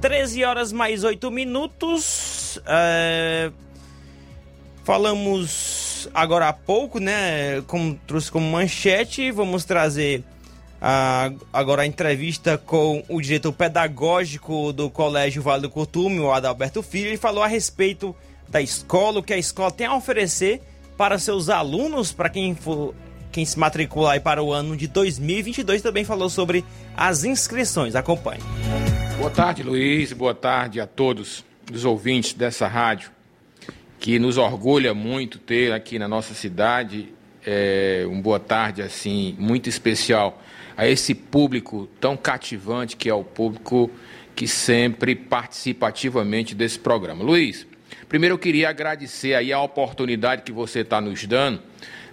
[0.00, 2.60] 13 horas mais 8 minutos.
[2.66, 3.50] É...
[4.84, 7.60] Falamos agora há pouco, né?
[7.66, 10.24] Como trouxe como manchete, vamos trazer
[10.80, 16.82] a, agora a entrevista com o diretor pedagógico do Colégio Vale do Curtume, o Adalberto
[16.82, 17.08] Filho.
[17.08, 18.16] Ele falou a respeito
[18.48, 20.62] da escola, o que a escola tem a oferecer
[20.96, 22.94] para seus alunos, para quem for
[23.38, 26.64] quem se matricular aí para o ano de 2022 também falou sobre
[26.96, 27.94] as inscrições.
[27.94, 28.40] Acompanhe.
[29.16, 30.12] Boa tarde, Luiz.
[30.12, 33.12] Boa tarde a todos os ouvintes dessa rádio
[34.00, 37.12] que nos orgulha muito ter aqui na nossa cidade.
[37.46, 40.42] É, um boa tarde assim muito especial
[40.76, 43.88] a esse público tão cativante que é o público
[44.34, 47.22] que sempre participa ativamente desse programa.
[47.22, 47.68] Luiz,
[48.08, 51.62] primeiro eu queria agradecer aí a oportunidade que você está nos dando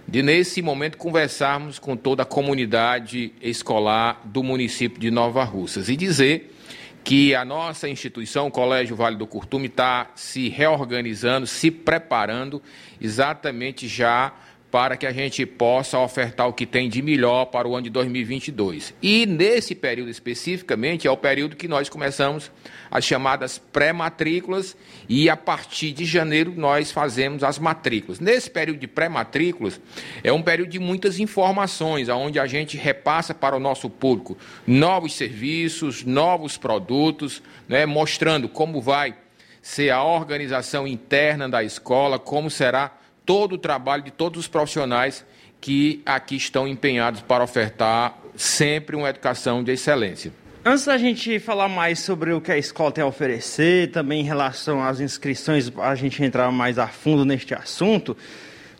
[0.08, 5.96] de nesse momento conversarmos com toda a comunidade escolar do município de Nova Russas e
[5.96, 6.54] dizer
[7.02, 12.62] que a nossa instituição, o Colégio Vale do Curtume, está se reorganizando, se preparando
[13.00, 14.32] exatamente já
[14.70, 17.90] para que a gente possa ofertar o que tem de melhor para o ano de
[17.90, 18.94] 2022.
[19.00, 22.50] E nesse período especificamente é o período que nós começamos
[22.90, 24.76] as chamadas pré-matrículas
[25.08, 28.20] e a partir de janeiro nós fazemos as matrículas.
[28.20, 29.80] Nesse período de pré-matrículas
[30.22, 34.36] é um período de muitas informações, onde a gente repassa para o nosso público
[34.66, 39.14] novos serviços, novos produtos, né, mostrando como vai
[39.62, 42.96] ser a organização interna da escola, como será
[43.26, 45.26] todo o trabalho de todos os profissionais
[45.60, 50.32] que aqui estão empenhados para ofertar sempre uma educação de excelência.
[50.64, 54.24] Antes da gente falar mais sobre o que a escola tem a oferecer, também em
[54.24, 58.16] relação às inscrições, a gente entrar mais a fundo neste assunto,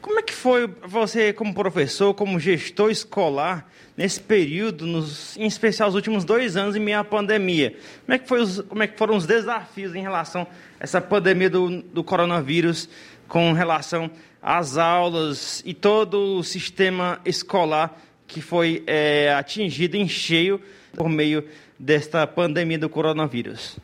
[0.06, 5.88] Como é que foi você, como professor, como gestor escolar, nesse período, nos, em especial
[5.88, 7.76] os últimos dois anos em meio à pandemia?
[8.04, 11.00] Como é que, foi os, como é que foram os desafios em relação a essa
[11.00, 12.88] pandemia do, do coronavírus
[13.26, 14.08] com relação
[14.46, 20.60] às aulas e todo o sistema escolar que foi é, atingido em cheio
[20.94, 21.44] por meio
[21.76, 23.76] desta pandemia do coronavírus?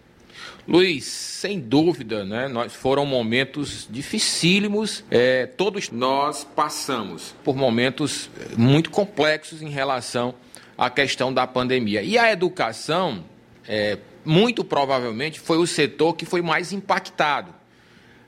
[0.66, 5.04] Luiz, sem dúvida, né, nós foram momentos dificílimos.
[5.10, 10.32] É, todos nós passamos por momentos muito complexos em relação
[10.78, 12.02] à questão da pandemia.
[12.02, 13.24] E a educação,
[13.66, 17.61] é, muito provavelmente, foi o setor que foi mais impactado.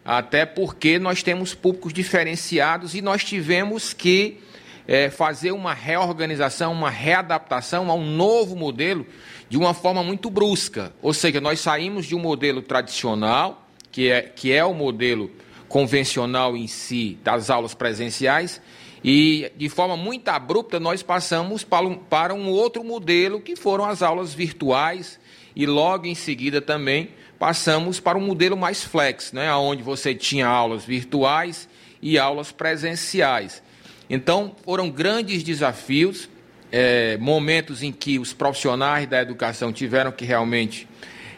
[0.05, 4.40] Até porque nós temos públicos diferenciados e nós tivemos que
[4.86, 9.07] é, fazer uma reorganização, uma readaptação a um novo modelo
[9.48, 10.92] de uma forma muito brusca.
[11.00, 15.30] Ou seja, nós saímos de um modelo tradicional, que é, que é o modelo
[15.68, 18.61] convencional em si das aulas presenciais,
[19.02, 23.84] e de forma muito abrupta nós passamos para um, para um outro modelo, que foram
[23.84, 25.18] as aulas virtuais,
[25.57, 30.47] e logo em seguida também passamos para um modelo mais flex, né, onde você tinha
[30.47, 31.68] aulas virtuais
[32.01, 33.62] e aulas presenciais.
[34.09, 36.28] Então, foram grandes desafios,
[36.70, 40.89] é, momentos em que os profissionais da educação tiveram que realmente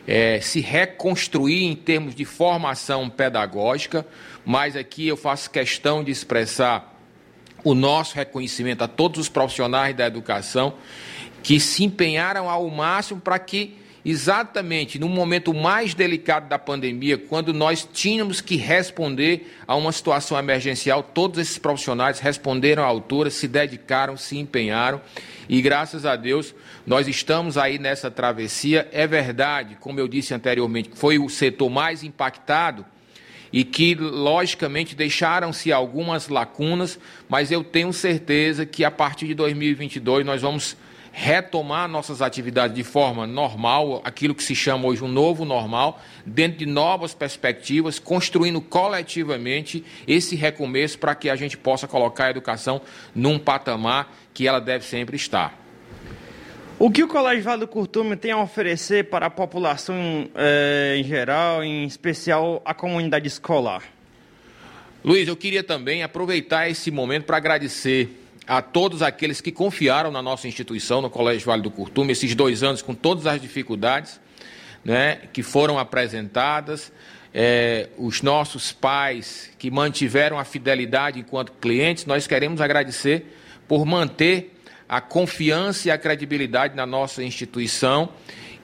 [0.06, 4.06] é, se reconstruir em termos de formação pedagógica,
[4.44, 6.94] mas aqui eu faço questão de expressar
[7.64, 10.74] o nosso reconhecimento a todos os profissionais da educação
[11.42, 13.76] que se empenharam ao máximo para que
[14.08, 20.38] exatamente no momento mais delicado da pandemia, quando nós tínhamos que responder a uma situação
[20.38, 25.00] emergencial, todos esses profissionais responderam à altura, se dedicaram, se empenharam
[25.48, 26.54] e graças a Deus
[26.86, 28.88] nós estamos aí nessa travessia.
[28.92, 32.86] É verdade, como eu disse anteriormente, foi o setor mais impactado
[33.52, 36.96] e que, logicamente, deixaram-se algumas lacunas,
[37.28, 40.76] mas eu tenho certeza que a partir de 2022 nós vamos
[41.18, 46.58] retomar nossas atividades de forma normal, aquilo que se chama hoje um novo normal, dentro
[46.58, 52.82] de novas perspectivas, construindo coletivamente esse recomeço para que a gente possa colocar a educação
[53.14, 55.58] num patamar que ela deve sempre estar.
[56.78, 61.04] O que o Colégio Vale do Curtume tem a oferecer para a população eh, em
[61.04, 63.82] geral, em especial a comunidade escolar?
[65.02, 70.22] Luiz, eu queria também aproveitar esse momento para agradecer a todos aqueles que confiaram na
[70.22, 74.20] nossa instituição, no Colégio Vale do Curtume, esses dois anos com todas as dificuldades
[74.84, 76.92] né, que foram apresentadas,
[77.34, 83.36] é, os nossos pais que mantiveram a fidelidade enquanto clientes, nós queremos agradecer
[83.66, 84.54] por manter
[84.88, 88.10] a confiança e a credibilidade na nossa instituição.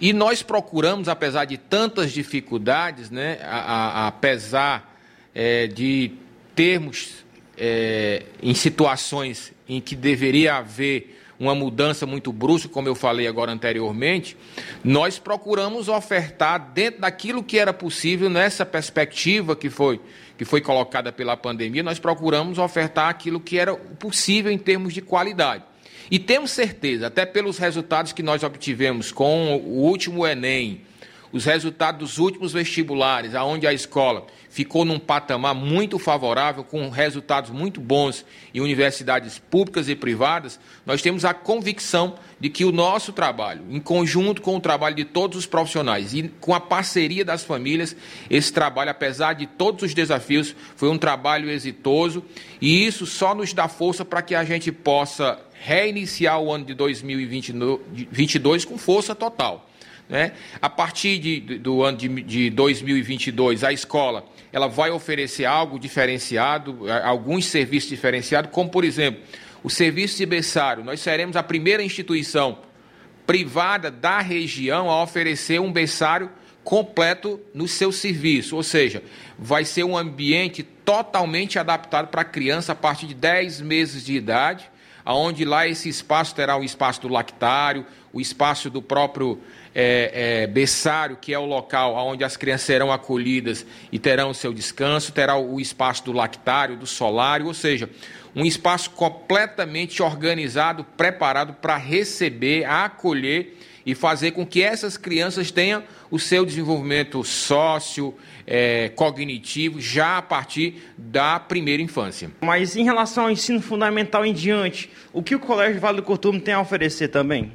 [0.01, 4.97] E nós procuramos, apesar de tantas dificuldades, né, a, a, apesar
[5.35, 6.13] é, de
[6.55, 7.22] termos
[7.65, 13.53] é, em situações em que deveria haver uma mudança muito brusca, como eu falei agora
[13.53, 14.37] anteriormente,
[14.83, 20.01] nós procuramos ofertar dentro daquilo que era possível nessa perspectiva que foi
[20.37, 25.01] que foi colocada pela pandemia, nós procuramos ofertar aquilo que era possível em termos de
[25.01, 25.63] qualidade.
[26.11, 30.81] E temos certeza, até pelos resultados que nós obtivemos com o último Enem,
[31.33, 37.51] os resultados dos últimos vestibulares, aonde a escola ficou num patamar muito favorável, com resultados
[37.51, 43.13] muito bons em universidades públicas e privadas, nós temos a convicção de que o nosso
[43.13, 47.43] trabalho, em conjunto com o trabalho de todos os profissionais e com a parceria das
[47.43, 47.97] famílias,
[48.29, 52.23] esse trabalho, apesar de todos os desafios, foi um trabalho exitoso
[52.61, 56.75] e isso só nos dá força para que a gente possa reiniciar o ano de
[56.75, 59.69] 2022 com força total.
[60.09, 60.33] Né?
[60.61, 66.81] A partir de, do ano de, de 2022, a escola ela vai oferecer algo diferenciado,
[67.03, 69.23] alguns serviços diferenciados, como, por exemplo,
[69.63, 70.85] o serviço de berçário.
[70.85, 72.59] Nós seremos a primeira instituição
[73.27, 76.31] privada da região a oferecer um berçário
[76.65, 79.03] completo no seu serviço, ou seja,
[79.39, 84.15] vai ser um ambiente totalmente adaptado para a criança a partir de 10 meses de
[84.15, 84.71] idade,
[85.05, 89.41] aonde lá esse espaço terá o espaço do lactário, o espaço do próprio
[89.75, 94.35] é, é, berçário, que é o local onde as crianças serão acolhidas e terão o
[94.35, 97.89] seu descanso, terá o espaço do lactário, do solário, ou seja,
[98.35, 105.83] um espaço completamente organizado, preparado para receber, acolher e fazer com que essas crianças tenham
[106.11, 108.15] o seu desenvolvimento sócio,
[108.47, 112.31] é, cognitivo, já a partir da primeira infância.
[112.41, 116.41] Mas em relação ao ensino fundamental em diante, o que o Colégio Vale do Curtume
[116.41, 117.53] tem a oferecer também?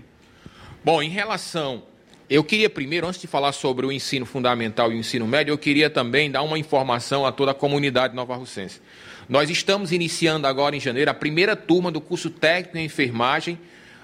[0.84, 1.84] Bom, em relação
[2.30, 5.58] eu queria primeiro, antes de falar sobre o ensino fundamental e o ensino médio, eu
[5.58, 8.82] queria também dar uma informação a toda a comunidade nova russense.
[9.30, 13.58] Nós estamos iniciando agora em janeiro a primeira turma do curso técnico em enfermagem,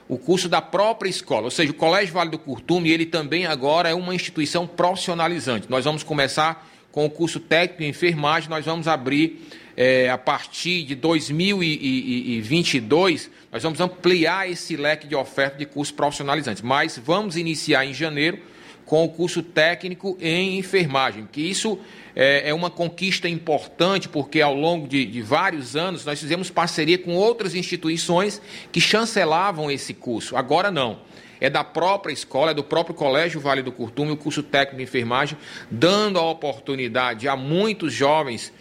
[0.07, 3.89] o curso da própria escola, ou seja, o Colégio Vale do Curtume, ele também agora
[3.89, 5.69] é uma instituição profissionalizante.
[5.69, 9.41] Nós vamos começar com o curso técnico em enfermagem, nós vamos abrir
[9.75, 16.61] é, a partir de 2022, nós vamos ampliar esse leque de oferta de cursos profissionalizantes,
[16.61, 18.39] mas vamos iniciar em janeiro
[18.85, 21.79] com o curso técnico em enfermagem, que isso
[22.15, 26.97] é, é uma conquista importante, porque ao longo de, de, vários anos nós fizemos parceria
[26.97, 28.41] com outras instituições
[28.71, 30.35] que chancelavam esse curso.
[30.35, 30.99] Agora não.
[31.41, 34.83] É da própria escola, é do próprio Colégio Vale do Curtume, o curso técnico de
[34.83, 35.37] enfermagem,
[35.69, 38.53] dando a oportunidade a muitos jovens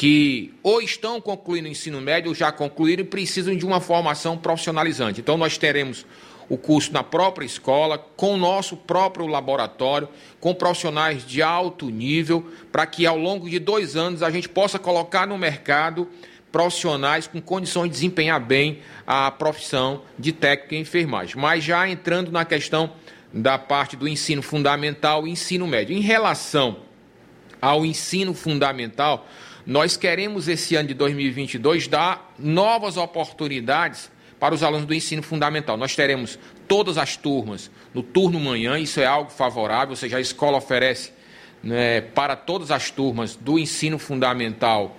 [0.00, 4.34] que ou estão concluindo o ensino médio ou já concluíram e precisam de uma formação
[4.34, 5.20] profissionalizante.
[5.20, 6.06] Então, nós teremos
[6.48, 10.08] o curso na própria escola, com o nosso próprio laboratório,
[10.40, 14.78] com profissionais de alto nível, para que ao longo de dois anos a gente possa
[14.78, 16.08] colocar no mercado
[16.50, 21.36] profissionais com condições de desempenhar bem a profissão de técnico em enfermagem.
[21.36, 22.94] Mas já entrando na questão
[23.34, 25.94] da parte do ensino fundamental e ensino médio.
[25.94, 26.78] Em relação
[27.60, 29.28] ao ensino fundamental,
[29.70, 34.10] nós queremos esse ano de 2022 dar novas oportunidades
[34.40, 35.76] para os alunos do ensino fundamental.
[35.76, 40.20] Nós teremos todas as turmas no turno manhã, isso é algo favorável, ou seja, a
[40.20, 41.12] escola oferece
[41.62, 44.98] né, para todas as turmas do ensino fundamental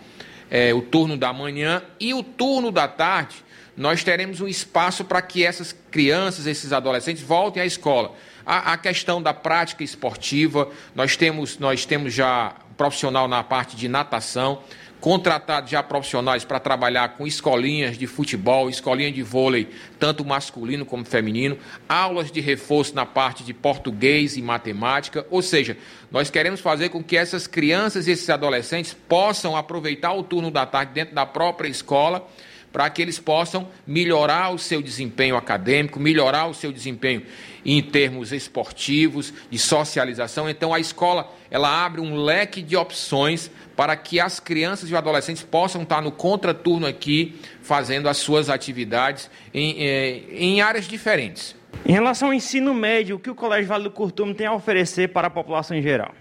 [0.50, 3.44] é, o turno da manhã e o turno da tarde.
[3.76, 8.16] Nós teremos um espaço para que essas crianças, esses adolescentes voltem à escola.
[8.46, 13.88] A, a questão da prática esportiva, nós temos, nós temos já profissional na parte de
[13.88, 14.64] natação,
[15.00, 21.06] contratado já profissionais para trabalhar com escolinhas de futebol, escolinha de vôlei, tanto masculino como
[21.06, 25.78] feminino, aulas de reforço na parte de português e matemática, ou seja,
[26.10, 30.66] nós queremos fazer com que essas crianças e esses adolescentes possam aproveitar o turno da
[30.66, 32.28] tarde dentro da própria escola
[32.72, 37.22] para que eles possam melhorar o seu desempenho acadêmico, melhorar o seu desempenho
[37.66, 40.50] em termos esportivos, de socialização.
[40.50, 44.98] Então a escola, ela abre um leque de opções para que as crianças e os
[44.98, 51.56] adolescentes possam estar no contraturno aqui, fazendo as suas atividades em, eh, em áreas diferentes.
[51.86, 55.10] Em relação ao ensino médio, o que o Colégio Vale do Curtume tem a oferecer
[55.10, 56.14] para a população em geral?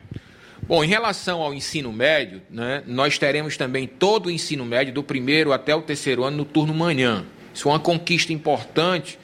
[0.62, 5.02] Bom, em relação ao ensino médio, né, nós teremos também todo o ensino médio, do
[5.02, 7.26] primeiro até o terceiro ano, no turno manhã.
[7.52, 9.18] Isso é uma conquista importante,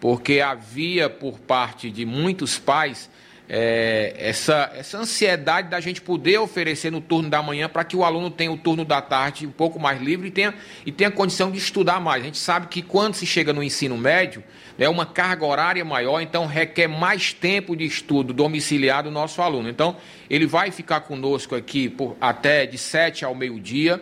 [0.00, 3.10] porque havia por parte de muitos pais
[3.52, 8.04] é, essa, essa ansiedade da gente poder oferecer no turno da manhã para que o
[8.04, 10.54] aluno tenha o turno da tarde um pouco mais livre e tenha,
[10.86, 12.22] e tenha condição de estudar mais.
[12.22, 14.44] A gente sabe que quando se chega no ensino médio,
[14.78, 19.68] é uma carga horária maior, então requer mais tempo de estudo domiciliar do nosso aluno.
[19.68, 19.96] Então,
[20.30, 24.00] ele vai ficar conosco aqui por até de 7 ao meio-dia,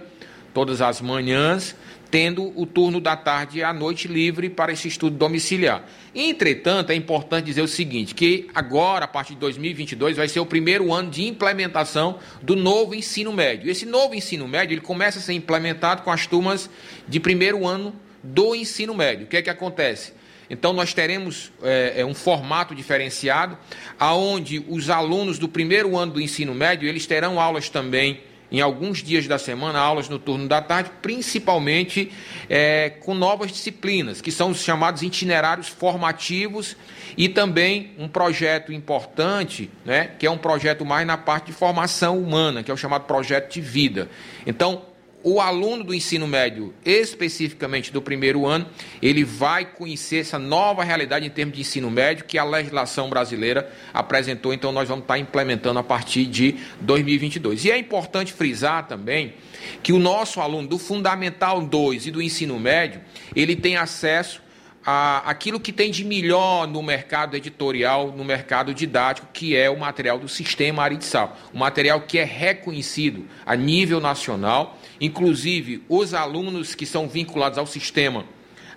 [0.52, 1.74] todas as manhãs,
[2.10, 5.84] tendo o turno da tarde e à noite livre para esse estudo domiciliar.
[6.14, 10.46] Entretanto, é importante dizer o seguinte, que agora, a partir de 2022, vai ser o
[10.46, 13.70] primeiro ano de implementação do novo ensino médio.
[13.70, 16.70] Esse novo ensino médio, ele começa a ser implementado com as turmas
[17.06, 19.26] de primeiro ano do ensino médio.
[19.26, 20.12] O que é que acontece?
[20.50, 23.58] Então, nós teremos é, um formato diferenciado,
[24.00, 28.20] aonde os alunos do primeiro ano do ensino médio, eles terão aulas também
[28.50, 32.10] em alguns dias da semana, aulas no turno da tarde, principalmente
[32.48, 36.76] é, com novas disciplinas, que são os chamados itinerários formativos,
[37.16, 42.16] e também um projeto importante, né, que é um projeto mais na parte de formação
[42.16, 44.08] humana, que é o chamado projeto de vida.
[44.46, 44.82] Então,
[45.22, 48.66] o aluno do ensino médio, especificamente do primeiro ano,
[49.02, 53.70] ele vai conhecer essa nova realidade em termos de ensino médio que a legislação brasileira
[53.92, 57.64] apresentou, então nós vamos estar implementando a partir de 2022.
[57.64, 59.34] E é importante frisar também
[59.82, 63.00] que o nosso aluno do Fundamental 2 e do ensino médio,
[63.34, 64.40] ele tem acesso
[64.90, 70.18] aquilo que tem de melhor no mercado editorial, no mercado didático, que é o material
[70.18, 71.36] do sistema Aridissal.
[71.52, 77.66] Um material que é reconhecido a nível nacional, inclusive os alunos que são vinculados ao
[77.66, 78.24] sistema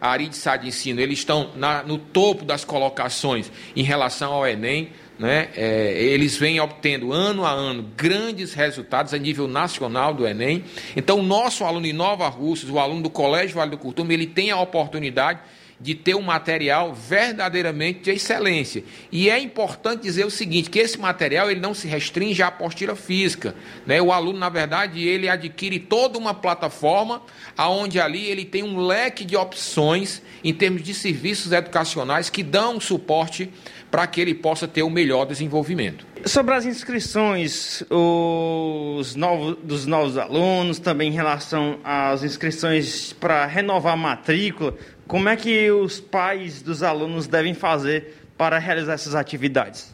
[0.02, 4.90] Aridissal de ensino, eles estão na, no topo das colocações em relação ao Enem,
[5.20, 5.50] né?
[5.56, 10.64] É, eles vêm obtendo ano a ano grandes resultados a nível nacional do Enem.
[10.96, 14.26] Então, o nosso aluno em Nova Russas, o aluno do Colégio Vale do Curtume, ele
[14.26, 15.40] tem a oportunidade
[15.82, 18.84] de ter um material verdadeiramente de excelência.
[19.12, 22.96] E é importante dizer o seguinte, que esse material ele não se restringe à apostila
[22.96, 23.56] física.
[23.86, 24.02] Né?
[24.02, 27.22] O aluno, na verdade, ele adquire toda uma plataforma
[27.58, 32.80] onde ali ele tem um leque de opções em termos de serviços educacionais que dão
[32.80, 33.50] suporte
[33.90, 36.06] para que ele possa ter o melhor desenvolvimento.
[36.26, 43.94] Sobre as inscrições os novos, dos novos alunos, também em relação às inscrições para renovar
[43.94, 44.76] a matrícula,
[45.08, 49.94] como é que os pais dos alunos devem fazer para realizar essas atividades?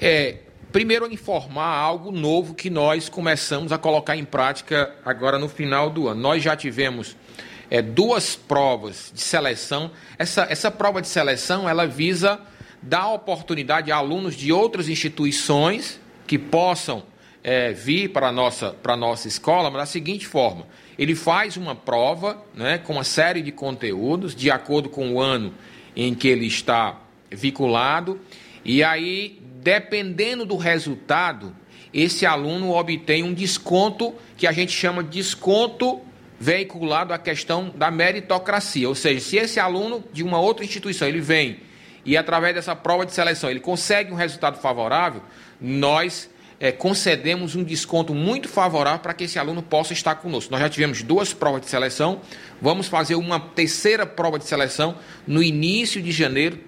[0.00, 0.38] É,
[0.70, 6.08] primeiro informar algo novo que nós começamos a colocar em prática agora no final do
[6.08, 6.20] ano.
[6.20, 7.16] Nós já tivemos
[7.70, 9.90] é, duas provas de seleção.
[10.18, 12.40] Essa, essa prova de seleção ela visa
[12.82, 17.04] dar oportunidade a alunos de outras instituições que possam
[17.42, 20.66] é, vir para a nossa, para nossa escola, mas da seguinte forma:
[20.98, 25.52] ele faz uma prova né, com uma série de conteúdos, de acordo com o ano
[25.94, 27.00] em que ele está
[27.30, 28.20] vinculado,
[28.64, 31.54] e aí, dependendo do resultado,
[31.92, 36.00] esse aluno obtém um desconto que a gente chama de desconto
[36.38, 38.88] veiculado à questão da meritocracia.
[38.88, 41.58] Ou seja, se esse aluno de uma outra instituição ele vem
[42.04, 45.22] e através dessa prova de seleção ele consegue um resultado favorável,
[45.60, 50.50] nós é, concedemos um desconto muito favorável para que esse aluno possa estar conosco.
[50.50, 52.20] Nós já tivemos duas provas de seleção,
[52.60, 54.96] vamos fazer uma terceira prova de seleção
[55.26, 56.58] no início de janeiro,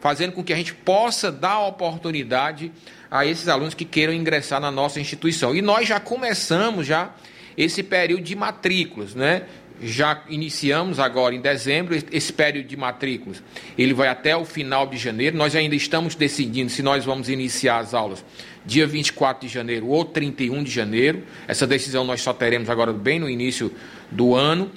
[0.00, 2.70] fazendo com que a gente possa dar oportunidade
[3.10, 5.54] a esses alunos que queiram ingressar na nossa instituição.
[5.54, 7.14] E nós já começamos já
[7.56, 9.42] esse período de matrículas, né?
[9.80, 13.42] já iniciamos agora em dezembro esse período de matrículas.
[13.76, 15.36] Ele vai até o final de janeiro.
[15.36, 18.24] Nós ainda estamos decidindo se nós vamos iniciar as aulas
[18.66, 21.22] dia 24 de janeiro ou 31 de janeiro.
[21.46, 23.72] Essa decisão nós só teremos agora bem no início
[24.10, 24.70] do ano.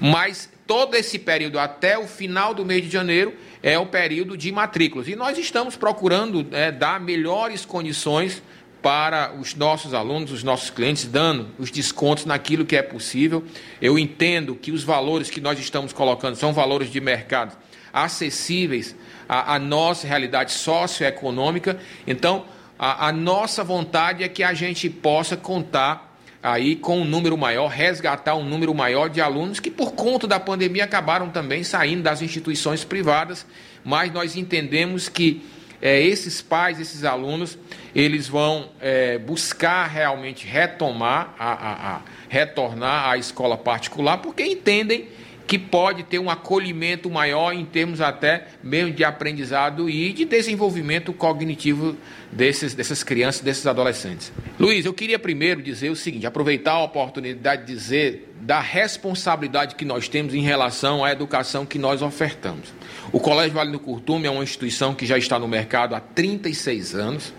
[0.00, 4.50] Mas todo esse período até o final do mês de janeiro é o período de
[4.50, 5.06] matrículas.
[5.06, 8.42] E nós estamos procurando é, dar melhores condições
[8.82, 13.42] para os nossos alunos, os nossos clientes, dando os descontos naquilo que é possível.
[13.80, 17.56] Eu entendo que os valores que nós estamos colocando são valores de mercado
[17.94, 18.94] acessíveis
[19.28, 21.78] à, à nossa realidade socioeconômica.
[22.06, 22.44] Então,
[22.84, 27.68] a, a nossa vontade é que a gente possa contar aí com um número maior,
[27.68, 32.20] resgatar um número maior de alunos que por conta da pandemia acabaram também saindo das
[32.20, 33.46] instituições privadas,
[33.82, 35.42] mas nós entendemos que
[35.80, 37.56] é, esses pais, esses alunos,
[37.94, 45.08] eles vão é, buscar realmente retomar, a, a, a, retornar à escola particular, porque entendem
[45.46, 51.12] que pode ter um acolhimento maior em termos até mesmo de aprendizado e de desenvolvimento
[51.12, 51.96] cognitivo
[52.32, 54.32] desses, dessas crianças, desses adolescentes.
[54.58, 59.84] Luiz, eu queria primeiro dizer o seguinte, aproveitar a oportunidade de dizer da responsabilidade que
[59.84, 62.72] nós temos em relação à educação que nós ofertamos.
[63.12, 66.94] O Colégio Vale do Curtume é uma instituição que já está no mercado há 36
[66.94, 67.34] anos,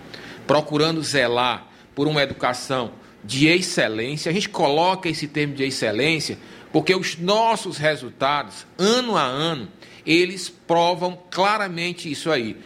[0.46, 2.92] procurando zelar por uma educação
[3.24, 4.30] de excelência.
[4.30, 6.38] A gente coloca esse termo de excelência
[6.76, 9.70] porque os nossos resultados, ano a ano,
[10.06, 12.58] eles provam claramente isso aí.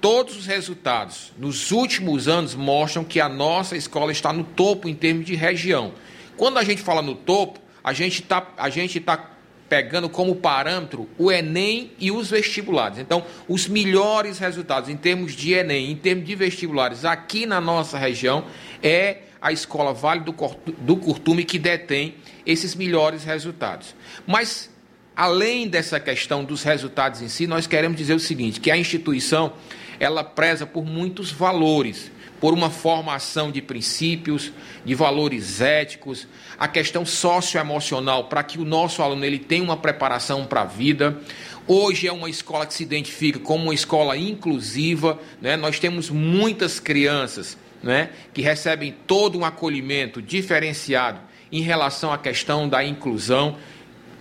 [0.00, 4.94] Todos os resultados nos últimos anos mostram que a nossa escola está no topo em
[4.96, 5.92] termos de região.
[6.36, 9.30] Quando a gente fala no topo, a gente está tá
[9.68, 12.98] pegando como parâmetro o Enem e os vestibulares.
[12.98, 17.96] Então, os melhores resultados em termos de Enem, em termos de vestibulares aqui na nossa
[17.96, 18.46] região,
[18.82, 22.16] é a Escola Vale do, Curtume que detém
[22.46, 23.94] esses melhores resultados.
[24.26, 24.70] Mas,
[25.16, 29.52] além dessa questão dos resultados em si, nós queremos dizer o seguinte, que a instituição,
[29.98, 32.10] ela preza por muitos valores,
[32.40, 34.52] por uma formação de princípios,
[34.84, 36.26] de valores éticos,
[36.58, 41.20] a questão socioemocional para que o nosso aluno ele tenha uma preparação para a vida.
[41.68, 45.56] Hoje é uma escola que se identifica como uma escola inclusiva, né?
[45.56, 48.10] nós temos muitas crianças né?
[48.34, 51.20] que recebem todo um acolhimento diferenciado
[51.52, 53.58] em relação à questão da inclusão.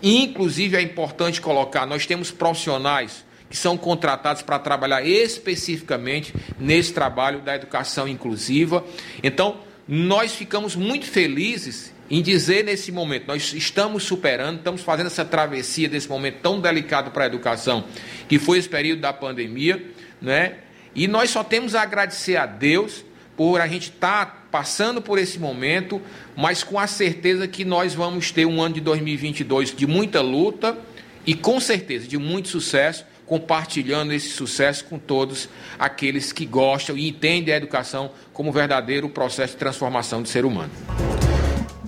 [0.04, 7.42] Inclusive é importante colocar, nós temos profissionais que são contratados para trabalhar especificamente nesse trabalho
[7.42, 8.84] da educação inclusiva.
[9.22, 15.24] Então, nós ficamos muito felizes em dizer nesse momento, nós estamos superando, estamos fazendo essa
[15.24, 17.86] travessia desse momento tão delicado para a educação,
[18.28, 19.82] que foi esse período da pandemia,
[20.22, 20.58] né?
[20.94, 23.06] E nós só temos a agradecer a Deus
[23.36, 26.02] por a gente estar tá passando por esse momento,
[26.36, 30.78] mas com a certeza que nós vamos ter um ano de 2022 de muita luta
[31.26, 35.48] e com certeza de muito sucesso, compartilhando esse sucesso com todos
[35.80, 40.72] aqueles que gostam e entendem a educação como verdadeiro processo de transformação do ser humano.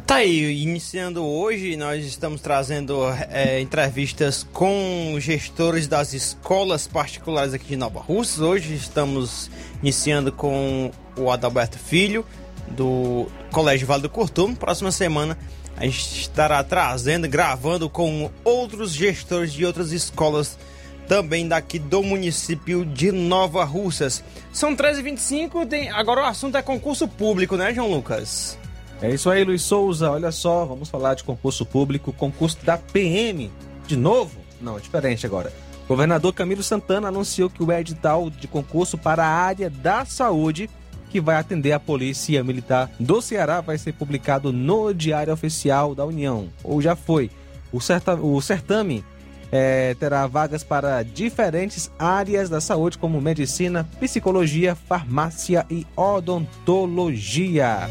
[0.06, 7.68] Tá aí, iniciando hoje, nós estamos trazendo é, entrevistas com gestores das escolas particulares aqui
[7.68, 8.44] de Nova Russa.
[8.44, 9.50] Hoje estamos
[9.82, 12.26] iniciando com o Adalberto Filho,
[12.68, 14.56] do Colégio Vale do Curtume.
[14.56, 15.38] Próxima semana
[15.78, 20.60] a gente estará trazendo, gravando com outros gestores de outras escolas
[21.08, 24.22] também daqui do município de Nova Russas.
[24.52, 25.90] São 13h25, tem...
[25.90, 28.58] agora o assunto é concurso público, né, João Lucas?
[29.04, 30.10] É isso aí, Luiz Souza.
[30.10, 33.52] Olha só, vamos falar de concurso público, concurso da PM.
[33.86, 34.40] De novo?
[34.62, 35.52] Não, é diferente agora.
[35.90, 40.70] Governador Camilo Santana anunciou que o edital de concurso para a área da saúde,
[41.10, 46.06] que vai atender a Polícia Militar do Ceará, vai ser publicado no Diário Oficial da
[46.06, 47.30] União, ou já foi.
[47.74, 49.04] O, certa, o certame
[49.52, 57.90] é, terá vagas para diferentes áreas da saúde, como medicina, psicologia, farmácia e odontologia.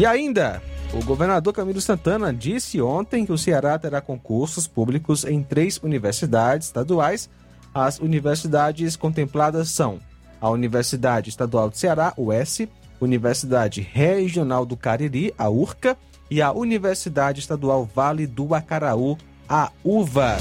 [0.00, 0.62] E ainda,
[0.94, 6.68] o governador Camilo Santana disse ontem que o Ceará terá concursos públicos em três universidades
[6.68, 7.28] estaduais.
[7.74, 10.00] As universidades contempladas são
[10.40, 12.66] a Universidade Estadual do Ceará, UES,
[12.98, 15.98] Universidade Regional do Cariri, a URCA,
[16.30, 20.38] e a Universidade Estadual Vale do Acaraú, a UVA.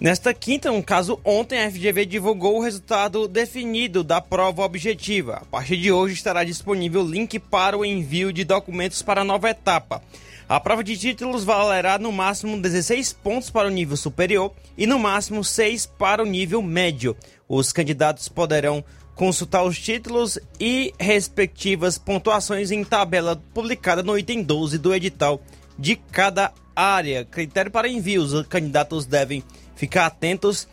[0.00, 5.36] Nesta quinta, no caso ontem, a FGV divulgou o resultado definido da prova objetiva.
[5.36, 9.24] A partir de hoje estará disponível o link para o envio de documentos para a
[9.24, 10.02] nova etapa.
[10.46, 14.98] A prova de títulos valerá no máximo 16 pontos para o nível superior e no
[14.98, 17.16] máximo 6 para o nível médio.
[17.48, 18.84] Os candidatos poderão
[19.14, 25.40] consultar os títulos e respectivas pontuações em tabela publicada no item 12 do edital
[25.78, 27.24] de cada área.
[27.24, 29.42] Critério para envio: os candidatos devem
[29.74, 30.68] ficar atentos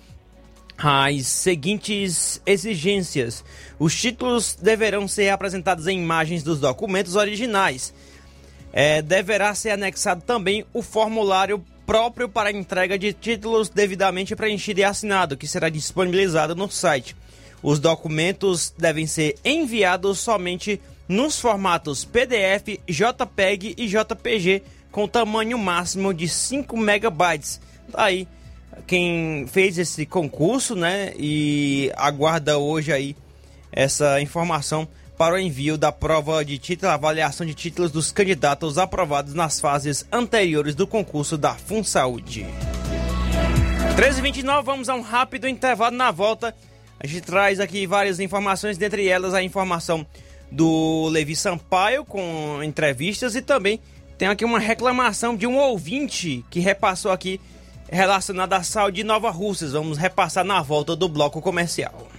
[0.78, 3.42] às seguintes exigências.
[3.80, 7.94] Os títulos deverão ser apresentados em imagens dos documentos originais.
[8.74, 14.84] É, deverá ser anexado também o formulário próprio para entrega de títulos devidamente preenchido e
[14.84, 17.16] assinado, que será disponibilizado no site.
[17.62, 26.14] Os documentos devem ser enviados somente nos formatos PDF, JPEG e JPG com tamanho máximo
[26.14, 27.60] de 5 megabytes.
[27.92, 28.28] Tá aí
[28.88, 31.14] quem fez esse concurso, né?
[31.18, 33.16] E aguarda hoje aí
[33.72, 39.34] essa informação para o envio da prova de título, avaliação de títulos dos candidatos aprovados
[39.34, 42.46] nas fases anteriores do concurso da FunSaúde.
[43.96, 46.56] 13h29, vamos a um rápido intervalo na volta.
[47.00, 50.06] A gente traz aqui várias informações, dentre elas a informação
[50.52, 53.80] do Levi Sampaio com entrevistas e também
[54.18, 57.42] Tem aqui uma reclamação de um ouvinte que repassou aqui
[57.90, 59.72] relacionada à saúde de Nova Russas.
[59.74, 62.11] Vamos repassar na volta do bloco comercial.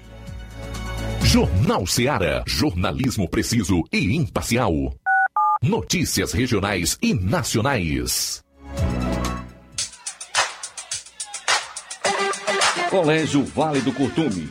[1.32, 2.44] Jornal Seara.
[2.46, 4.74] Jornalismo preciso e imparcial.
[5.62, 8.44] Notícias regionais e nacionais.
[12.90, 14.50] Colégio Vale do Curtume.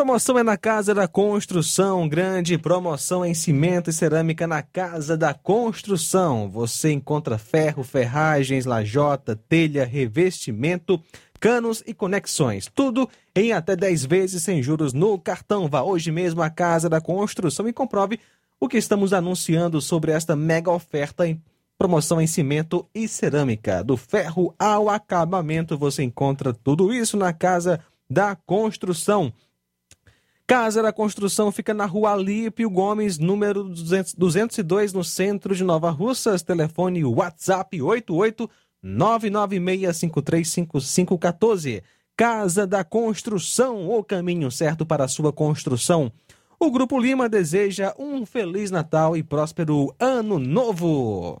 [0.00, 5.34] Promoção é na Casa da Construção, grande promoção em cimento e cerâmica na Casa da
[5.34, 6.48] Construção.
[6.48, 10.98] Você encontra ferro, ferragens, lajota, telha, revestimento,
[11.38, 12.66] canos e conexões.
[12.74, 15.68] Tudo em até 10 vezes sem juros no cartão.
[15.68, 18.18] Vá hoje mesmo à Casa da Construção e comprove
[18.58, 21.38] o que estamos anunciando sobre esta mega oferta em
[21.76, 23.84] promoção em cimento e cerâmica.
[23.84, 29.30] Do ferro ao acabamento, você encontra tudo isso na Casa da Construção.
[30.50, 35.90] Casa da Construção fica na rua Alípio Gomes, número 200, 202, no centro de Nova
[35.90, 36.42] Russas.
[36.42, 38.50] Telefone WhatsApp 88
[38.84, 41.84] 996535514.
[42.16, 46.10] Casa da Construção, o caminho certo para a sua construção.
[46.58, 51.40] O Grupo Lima deseja um Feliz Natal e próspero Ano Novo.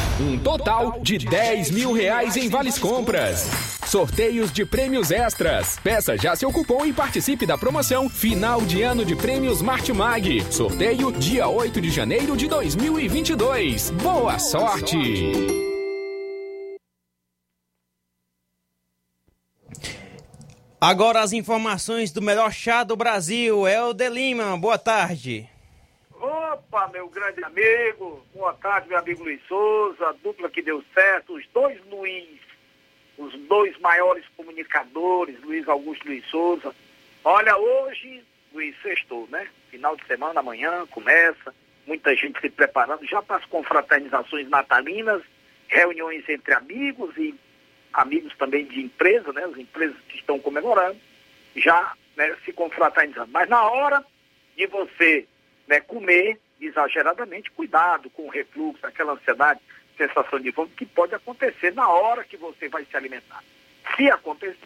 [0.19, 3.49] Um total de 10 mil reais em vales compras.
[3.85, 5.79] Sorteios de prêmios extras.
[5.83, 10.45] Peça já seu cupom e participe da promoção Final de Ano de Prêmios Martimag.
[10.51, 13.89] Sorteio dia 8 de janeiro de 2022.
[13.91, 15.61] Boa sorte!
[20.79, 23.67] Agora as informações do melhor chá do Brasil.
[23.67, 24.57] É o Delima.
[24.57, 25.50] Boa tarde.
[26.21, 31.33] Opa, meu grande amigo, boa tarde, meu amigo Luiz Souza, a dupla que deu certo,
[31.33, 32.39] os dois Luiz,
[33.17, 36.75] os dois maiores comunicadores, Luiz Augusto e Luiz Souza.
[37.23, 38.23] Olha, hoje,
[38.53, 39.47] Luiz, sextou, né?
[39.71, 41.55] Final de semana, amanhã, começa,
[41.87, 45.23] muita gente se preparando já para as confraternizações natalinas,
[45.67, 47.33] reuniões entre amigos e
[47.91, 49.43] amigos também de empresa, né?
[49.45, 50.99] As empresas que estão comemorando,
[51.55, 53.31] já né, se confraternizando.
[53.31, 54.05] Mas na hora
[54.55, 55.27] de você
[55.67, 59.59] né, comer exageradamente, cuidado com o refluxo, aquela ansiedade,
[59.97, 63.43] sensação de vômito que pode acontecer na hora que você vai se alimentar.
[63.95, 64.57] Se acontecer,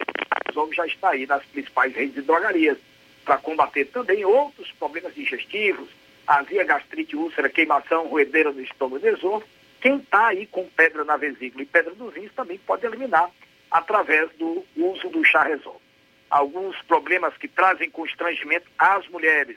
[0.48, 2.78] o já está aí nas principais redes de drogarias
[3.24, 5.88] para combater também outros problemas digestivos,
[6.26, 9.42] azia, gastrite, úlcera, queimação, roedeira no estômago e.
[9.80, 13.30] Quem está aí com pedra na vesícula e pedra nos rins também pode eliminar
[13.70, 15.80] através do uso do chá Resol.
[16.30, 19.56] Alguns problemas que trazem constrangimento às mulheres,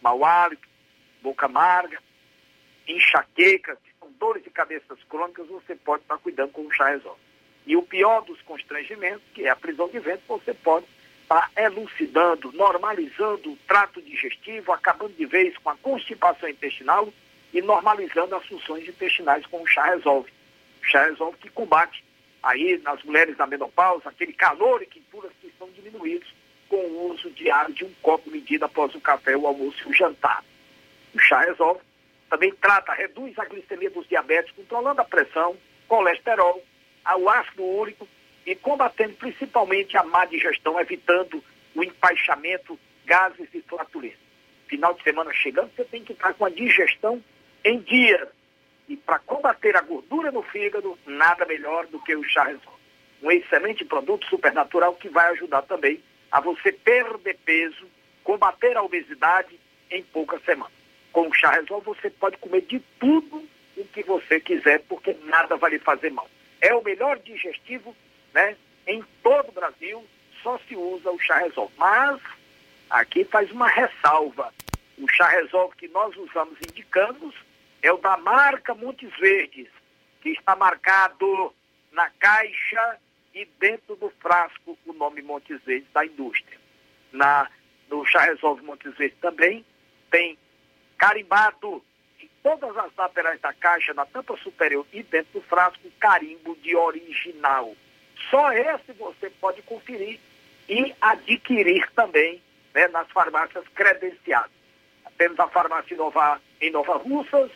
[0.00, 0.68] mau hálito,
[1.22, 1.98] boca amarga,
[2.86, 3.78] enxaqueca,
[4.18, 7.20] dores de cabeças crônicas, você pode estar cuidando com o chá resolve.
[7.66, 10.86] E o pior dos constrangimentos, que é a prisão de vento, você pode
[11.22, 17.12] estar elucidando, normalizando o trato digestivo, acabando de vez com a constipação intestinal
[17.52, 20.30] e normalizando as funções intestinais com o chá resolve.
[20.82, 22.02] O chá resolve que combate
[22.42, 26.32] aí nas mulheres da menopausa, aquele calor e quinturas que são diminuídos
[26.68, 29.94] com o uso diário de um copo medido após o café, o almoço e o
[29.94, 30.44] jantar.
[31.14, 31.80] O chá resolve.
[32.28, 36.62] Também trata, reduz a glicemia dos diabetes, controlando a pressão, colesterol,
[37.16, 38.06] o ácido úrico
[38.44, 41.42] e combatendo principalmente a má digestão, evitando
[41.74, 44.18] o empaixamento, gases e flatulência.
[44.66, 47.22] Final de semana chegando, você tem que estar com a digestão
[47.64, 48.28] em dia.
[48.88, 52.78] E para combater a gordura no fígado, nada melhor do que o chá resolve.
[53.22, 57.86] Um excelente produto supernatural que vai ajudar também a você perder peso,
[58.22, 59.58] combater a obesidade
[59.90, 60.72] em poucas semanas.
[61.12, 63.42] Com o chá resolve você pode comer de tudo
[63.76, 66.28] o que você quiser, porque nada vai lhe fazer mal.
[66.60, 67.96] É o melhor digestivo,
[68.34, 68.56] né?
[68.86, 70.04] Em todo o Brasil
[70.42, 71.72] só se usa o chá resolve.
[71.76, 72.20] Mas
[72.90, 74.52] aqui faz uma ressalva.
[74.98, 77.34] O chá resolve que nós usamos indicamos
[77.82, 79.68] é o da marca Montes Verdes,
[80.20, 81.54] que está marcado
[81.92, 82.98] na caixa
[83.38, 86.58] e dentro do frasco o nome Montes Verdes da indústria.
[87.12, 87.48] Na,
[87.88, 89.64] no chá resolve Montes Verdes também
[90.10, 90.36] tem
[90.96, 91.80] carimbado
[92.20, 96.74] em todas as laterais da caixa, na tampa superior e dentro do frasco, carimbo de
[96.74, 97.76] original.
[98.28, 100.18] Só esse você pode conferir
[100.68, 102.42] e adquirir também
[102.74, 104.50] né, nas farmácias credenciadas.
[105.16, 107.52] Temos a farmácia Nova, em Nova Russas,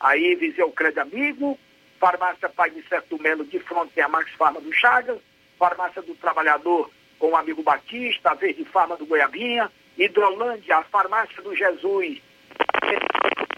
[0.00, 1.58] aí Viseu Crédito Amigo,
[1.98, 5.18] farmácia Pai de Certo Melo, de frente tem a Max Farma do Chagas,
[5.58, 11.42] farmácia do Trabalhador com o amigo Batista, a Verde Farma do Goiabinha, Hidrolândia, a farmácia
[11.42, 12.20] do Jesus,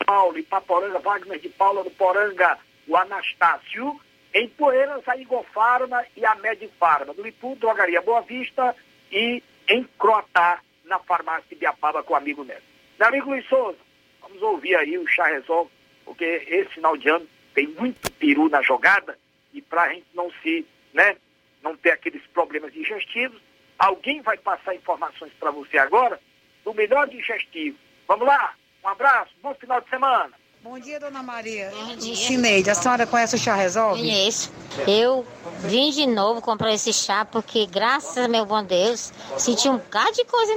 [0.07, 4.01] Paulo, Ipaporanga, Wagner de Paula do Poranga, o Anastácio,
[4.33, 7.13] Em Poeiras, a Igor Farma e a Medifarma.
[7.15, 8.75] No Ipu, Drogaria Boa Vista
[9.11, 12.63] e em Croatá, na farmácia de Biapaba com o amigo Neto.
[12.99, 13.79] Meu amigo Luiz Souza,
[14.23, 15.71] vamos ouvir aí o Chá Resolve,
[16.05, 17.27] porque esse final de ano
[17.59, 19.19] tem muito peru na jogada
[19.53, 20.65] e para a gente não se,
[20.95, 21.17] né,
[21.61, 23.41] não ter aqueles problemas digestivos,
[23.77, 26.21] alguém vai passar informações para você agora
[26.65, 27.77] do melhor digestivo.
[28.07, 28.55] Vamos lá,
[28.85, 30.31] um abraço, bom final de semana.
[30.63, 31.73] Bom dia, dona Maria.
[31.73, 32.15] Bom dia.
[32.15, 34.01] Cineide, a senhora conhece o chá Resolve?
[34.01, 34.53] Conheço.
[34.87, 35.27] Eu
[35.65, 40.13] vim de novo comprar esse chá porque, graças a meu bom Deus, senti um bocado
[40.13, 40.53] de coisa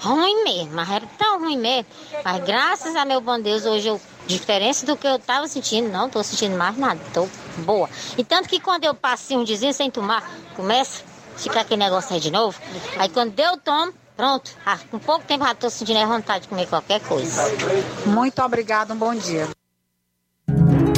[0.00, 1.86] ruim mesmo, mas era tão ruim mesmo.
[2.24, 6.06] Mas graças a meu bom Deus, hoje eu, diferença do que eu estava sentindo, não
[6.06, 7.28] estou sentindo mais nada, estou
[7.58, 7.88] boa.
[8.16, 11.02] E tanto que quando eu passei um dizinho sem tomar, começa
[11.34, 12.58] a ficar aquele negócio aí de novo.
[12.98, 16.48] Aí quando eu tomo, Pronto, ah, com pouco tempo já estou sentindo a vontade de
[16.48, 17.42] comer qualquer coisa.
[18.06, 19.46] Muito obrigado, um bom dia.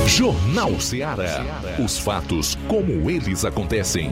[0.07, 1.45] Jornal Ceará.
[1.85, 4.11] Os fatos como eles acontecem.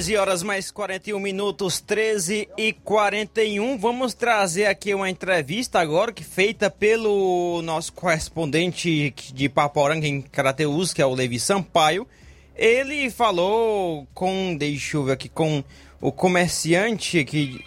[0.00, 3.76] Treze horas mais 41 minutos, 13 e 41.
[3.76, 10.94] Vamos trazer aqui uma entrevista agora que feita pelo nosso correspondente de Paporanga em Carateus,
[10.94, 12.08] que é o Levi Sampaio.
[12.56, 15.62] Ele falou com, deixa eu ver aqui, com
[16.00, 17.62] o comerciante que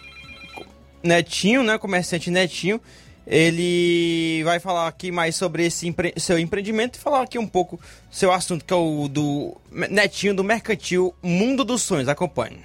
[1.04, 1.78] Netinho, né?
[1.78, 2.80] Comerciante Netinho.
[3.26, 7.80] Ele vai falar aqui mais sobre esse empre seu empreendimento e falar aqui um pouco
[8.10, 12.08] seu assunto, que é o do Netinho do Mercantil Mundo dos Sonhos.
[12.08, 12.58] Acompanhe.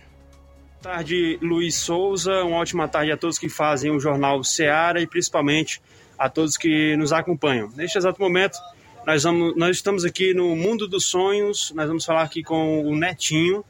[0.82, 2.44] Boa tarde, Luiz Souza.
[2.44, 5.82] Uma ótima tarde a todos que fazem o Jornal Seara e principalmente
[6.18, 7.70] a todos que nos acompanham.
[7.76, 8.58] Neste exato momento,
[9.06, 12.96] nós, vamos, nós estamos aqui no Mundo dos Sonhos, nós vamos falar aqui com o
[12.96, 13.64] Netinho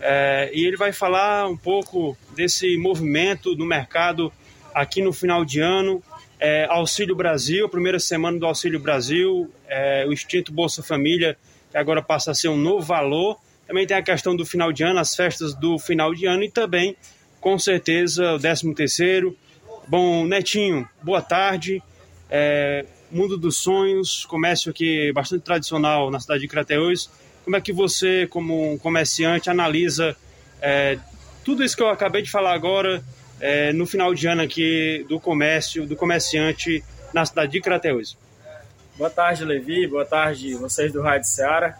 [0.00, 4.32] é, e ele vai falar um pouco desse movimento no mercado
[4.74, 6.02] aqui no final de ano,
[6.40, 11.36] é, Auxílio Brasil, primeira semana do Auxílio Brasil, é, o extinto Bolsa Família,
[11.70, 13.38] que agora passa a ser um novo valor.
[13.66, 16.50] Também tem a questão do final de ano, as festas do final de ano e
[16.50, 16.96] também,
[17.40, 19.36] com certeza, o 13 terceiro.
[19.86, 21.82] Bom, Netinho, boa tarde.
[22.30, 27.10] É, Mundo dos Sonhos, comércio aqui bastante tradicional na cidade de Crateús.
[27.44, 30.16] Como é que você, como um comerciante, analisa
[30.62, 30.98] é,
[31.44, 33.02] tudo isso que eu acabei de falar agora
[33.40, 38.16] é, no final de ano aqui do comércio, do comerciante na cidade de Crateus.
[38.96, 39.86] Boa tarde, Levi.
[39.86, 41.78] Boa tarde, vocês do Rádio Ceará.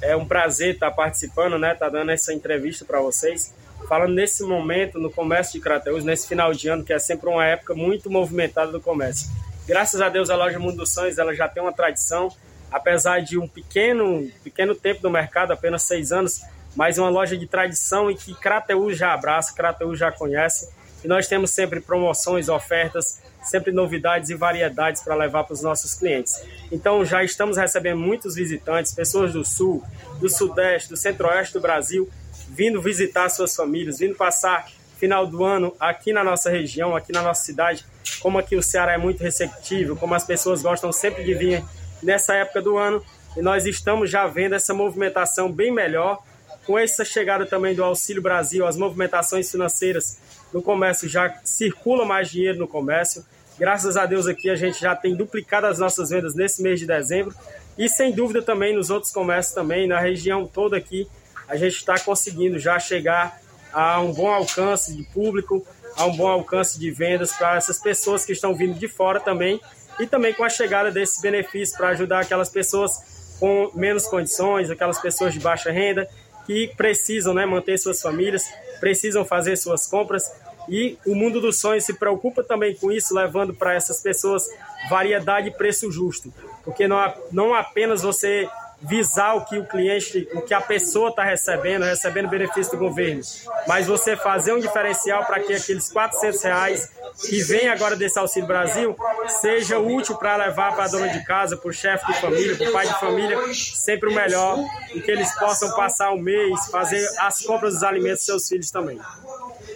[0.00, 1.74] É um prazer estar participando, né?
[1.74, 3.52] Tá dando essa entrevista para vocês.
[3.88, 7.44] Falando nesse momento no comércio de Crateus, nesse final de ano, que é sempre uma
[7.44, 9.28] época muito movimentada do comércio.
[9.66, 12.28] Graças a Deus, a loja Mundo dos Sonhos ela já tem uma tradição,
[12.70, 16.42] apesar de um pequeno, pequeno tempo no mercado, apenas seis anos,
[16.74, 20.68] mas uma loja de tradição e que Crateus já abraça, Crateus já conhece
[21.04, 25.94] e nós temos sempre promoções, ofertas, sempre novidades e variedades para levar para os nossos
[25.94, 26.42] clientes.
[26.70, 29.82] Então já estamos recebendo muitos visitantes, pessoas do sul,
[30.20, 32.08] do sudeste, do centro-oeste do Brasil,
[32.48, 34.66] vindo visitar suas famílias, vindo passar
[34.98, 37.84] final do ano aqui na nossa região, aqui na nossa cidade.
[38.20, 41.64] Como aqui o Ceará é muito receptível, como as pessoas gostam sempre de vir
[42.00, 43.04] nessa época do ano,
[43.36, 46.22] e nós estamos já vendo essa movimentação bem melhor
[46.66, 50.18] com essa chegada também do Auxílio Brasil, as movimentações financeiras
[50.52, 53.24] no comércio já circula mais dinheiro no comércio.
[53.58, 56.86] Graças a Deus aqui a gente já tem duplicado as nossas vendas nesse mês de
[56.86, 57.34] dezembro.
[57.78, 61.08] E sem dúvida também nos outros comércios também, na região toda aqui,
[61.48, 63.40] a gente está conseguindo já chegar
[63.72, 65.66] a um bom alcance de público,
[65.96, 69.60] a um bom alcance de vendas para essas pessoas que estão vindo de fora também.
[69.98, 75.00] E também com a chegada desse benefício para ajudar aquelas pessoas com menos condições, aquelas
[75.00, 76.08] pessoas de baixa renda
[76.46, 78.44] que precisam né, manter suas famílias,
[78.80, 80.24] precisam fazer suas compras
[80.68, 84.48] e o mundo dos sonhos se preocupa também com isso, levando para essas pessoas
[84.88, 86.32] variedade e preço justo,
[86.64, 86.98] porque não,
[87.30, 88.48] não apenas você
[88.82, 93.22] visar o que o cliente, o que a pessoa está recebendo, recebendo benefício do governo,
[93.66, 96.90] mas você fazer um diferencial para que aqueles 400 reais
[97.20, 98.96] que vem agora desse Auxílio Brasil
[99.40, 102.68] seja útil para levar para a dona de casa, para o chefe de família, para
[102.68, 104.58] o pai de família, sempre o melhor
[104.92, 108.70] e que eles possam passar o mês, fazer as compras dos alimentos dos seus filhos
[108.70, 108.98] também.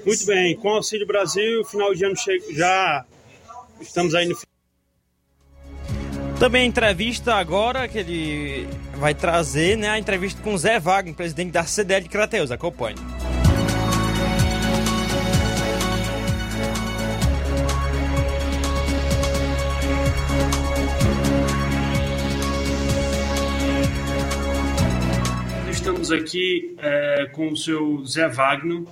[0.07, 2.15] Muito bem, com o Auxílio Brasil, final de ano
[2.53, 3.05] já
[3.81, 4.37] estamos aí no
[6.39, 9.89] também a entrevista agora que ele vai trazer, né?
[9.89, 12.51] A entrevista com Zé Wagner, presidente da CDL de Crateus.
[12.51, 12.95] Acompanhe.
[25.71, 28.83] Estamos aqui é, com o seu Zé Wagner.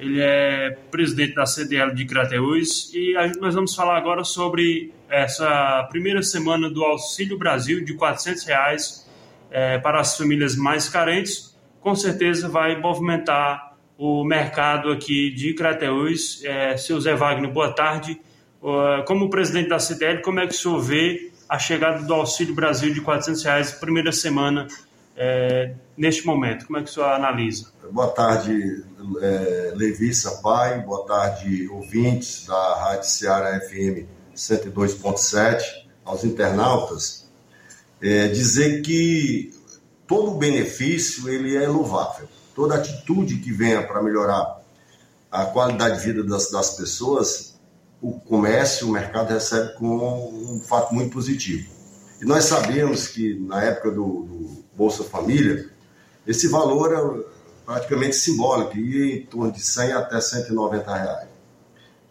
[0.00, 5.86] Ele é presidente da CDL de Crateús e a, nós vamos falar agora sobre essa
[5.90, 9.10] primeira semana do Auxílio Brasil de 400 reais,
[9.50, 11.56] é, para as famílias mais carentes.
[11.80, 16.42] Com certeza vai movimentar o mercado aqui de Crateús.
[16.44, 18.18] É, seu Zé Wagner, boa tarde.
[18.62, 22.54] Uh, como presidente da CDL, como é que o senhor vê a chegada do Auxílio
[22.54, 24.66] Brasil de 400 reais, primeira semana
[25.16, 26.66] é, neste momento?
[26.66, 27.66] Como é que o senhor analisa?
[27.90, 28.84] Boa tarde,
[29.20, 35.62] é, Levi Sampaio, boa tarde, ouvintes da Rádio Ceará FM 102.7,
[36.04, 37.28] aos internautas.
[38.02, 39.52] É, dizer que
[40.06, 44.60] todo benefício ele é louvável, toda atitude que venha para melhorar
[45.30, 47.60] a qualidade de vida das, das pessoas,
[48.00, 51.68] o comércio, o mercado recebe com um fato muito positivo.
[52.20, 55.70] E nós sabemos que na época do, do Bolsa Família,
[56.26, 61.28] esse valor é praticamente simbólico, ia em torno de 100 até 190 reais.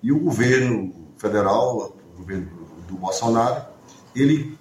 [0.01, 2.49] E o governo federal, o governo
[2.87, 3.65] do Bolsonaro,
[4.15, 4.57] ele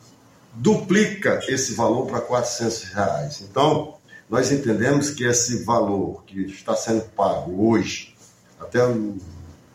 [0.55, 3.41] duplica esse valor para 400 reais.
[3.43, 3.95] Então,
[4.29, 8.15] nós entendemos que esse valor que está sendo pago hoje,
[8.61, 8.81] até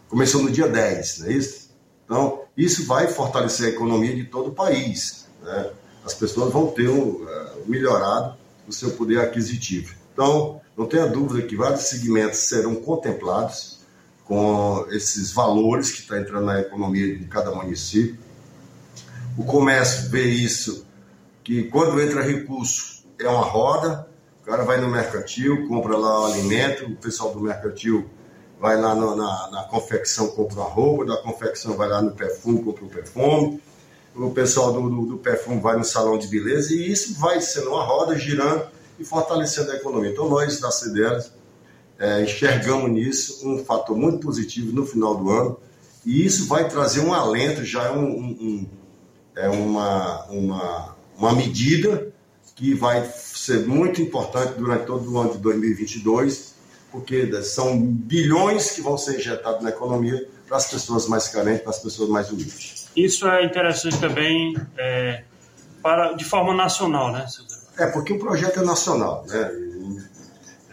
[0.09, 1.69] começou no dia 10, não é isso?
[2.05, 5.25] Então, isso vai fortalecer a economia de todo o país.
[5.41, 5.71] Né?
[6.05, 7.27] As pessoas vão ter um, uh,
[7.65, 8.35] melhorado
[8.67, 9.95] o seu poder aquisitivo.
[10.13, 13.79] Então, não tenha dúvida que vários segmentos serão contemplados
[14.25, 18.17] com esses valores que está entrando na economia de cada município.
[19.37, 20.85] O comércio vê isso,
[21.43, 24.07] que quando entra recurso é uma roda,
[24.41, 28.09] o cara vai no mercantil, compra lá o alimento, o pessoal do mercantil
[28.59, 32.63] vai lá no, na, na confecção, compra a roupa, da confecção vai lá no perfume,
[32.63, 33.61] compra o perfume,
[34.15, 37.69] o pessoal do, do, do perfume vai no salão de beleza, e isso vai sendo
[37.69, 38.67] uma roda girando
[38.99, 40.11] e fortalecendo a economia.
[40.11, 41.23] Então, nós da CDL
[41.97, 45.57] é, enxergamos nisso um fator muito positivo no final do ano
[46.05, 48.67] e isso vai trazer um alento, já é, um, um,
[49.35, 52.11] é uma, uma, uma medida
[52.55, 56.53] que vai ser muito importante durante todo o ano de 2022,
[56.91, 61.71] porque são bilhões que vão ser injetados na economia para as pessoas mais carentes, para
[61.71, 62.82] as pessoas mais humildes.
[62.95, 65.23] Isso é interessante também é,
[65.81, 67.25] para, de forma nacional, né,
[67.77, 69.51] É, porque o projeto é nacional, né?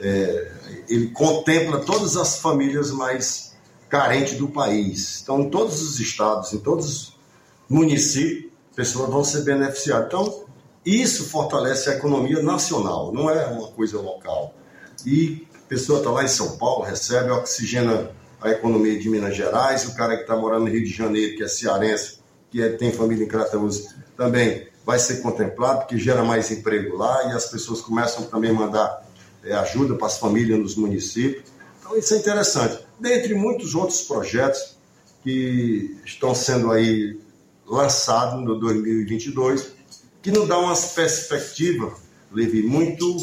[0.02, 0.52] É,
[0.88, 3.55] ele contempla todas as famílias mais
[3.88, 5.20] carentes do país.
[5.22, 7.16] Então, em todos os estados, em todos os
[7.68, 10.06] municípios, pessoas vão ser beneficiadas.
[10.06, 10.44] Então,
[10.84, 14.55] isso fortalece a economia nacional, não é uma coisa local.
[15.05, 18.10] E a pessoa está lá em São Paulo, recebe, oxigena
[18.40, 21.42] a economia de Minas Gerais, o cara que está morando no Rio de Janeiro, que
[21.42, 22.18] é cearense,
[22.50, 27.30] que é, tem família em Crateús, também vai ser contemplado, porque gera mais emprego lá
[27.30, 29.06] e as pessoas começam também a mandar
[29.44, 31.44] é, ajuda para as famílias nos municípios.
[31.78, 32.84] Então isso é interessante.
[32.98, 34.76] Dentre muitos outros projetos
[35.22, 37.20] que estão sendo aí
[37.66, 39.72] lançados no 2022,
[40.22, 41.94] que nos dá uma perspectiva,
[42.32, 43.16] Levi, muito,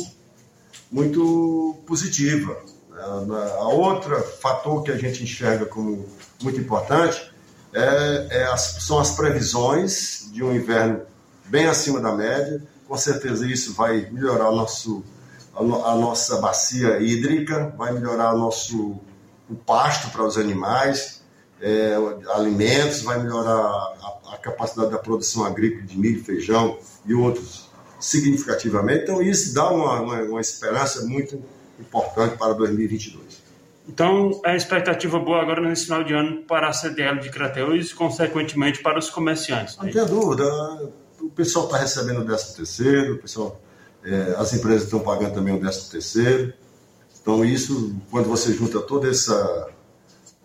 [0.91, 2.57] muito positiva.
[2.99, 6.07] A outra fator que a gente enxerga como
[6.41, 7.32] muito importante
[7.74, 11.02] é, é as, são as previsões de um inverno
[11.45, 12.61] bem acima da média.
[12.88, 15.03] Com certeza isso vai melhorar o nosso
[15.56, 18.99] a, nossa bacia hídrica, vai melhorar o nosso
[19.49, 21.24] o pasto para os animais,
[21.61, 21.95] é,
[22.34, 27.69] alimentos, vai melhorar a, a, capacidade da produção agrícola de milho, feijão e outros
[27.99, 29.03] significativamente.
[29.03, 31.57] Então, isso dá uma, uma, uma esperança muito importante
[32.38, 33.48] para 2022.
[33.88, 37.91] Então, é a expectativa boa agora nesse final de ano para a CDL de Crateus
[37.91, 39.78] e, consequentemente, para os comerciantes.
[39.78, 40.44] Não tem dúvida.
[41.22, 43.62] O pessoal está recebendo o 13 terceiro, o pessoal
[44.04, 46.54] é, as empresas estão pagando também o 13 terceiro.
[47.22, 49.70] Então, isso, quando você junta todo essa,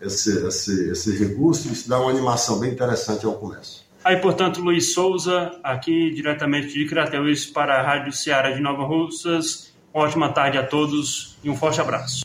[0.01, 3.83] esse, esse, esse recurso, isso dá uma animação bem interessante ao comércio.
[4.03, 9.72] Aí, portanto, Luiz Souza, aqui diretamente de Crateus para a Rádio Ceará de Nova Russas.
[9.93, 12.23] Uma ótima tarde a todos e um forte abraço.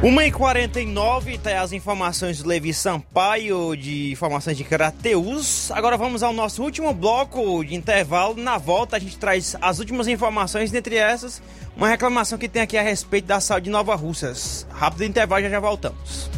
[0.00, 5.70] 1h49, tá as informações do Levi Sampaio, de informações de Crateus.
[5.72, 8.34] Agora vamos ao nosso último bloco de intervalo.
[8.36, 11.42] Na volta a gente traz as últimas informações, dentre essas,
[11.76, 14.66] uma reclamação que tem aqui a respeito da saúde de Nova Russas.
[14.70, 16.30] Rápido intervalo, já já voltamos.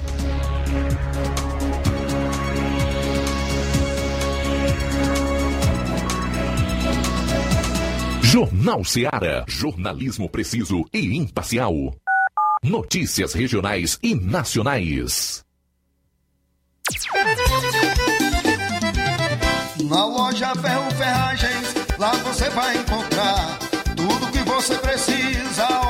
[8.30, 11.74] Jornal Ceará, jornalismo preciso e imparcial.
[12.62, 15.44] Notícias regionais e nacionais.
[19.82, 23.58] Na loja Ferro Ferragens, lá você vai encontrar
[23.96, 25.89] tudo que você precisa,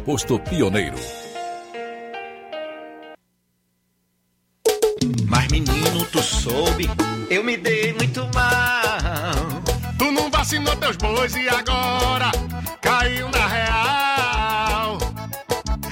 [0.01, 0.97] posto Pioneiro.
[5.27, 6.89] Mas menino, tu soube,
[7.29, 9.61] eu me dei muito mal.
[9.97, 12.31] Tu não vacinou teus bois e agora
[12.81, 14.97] caiu na real.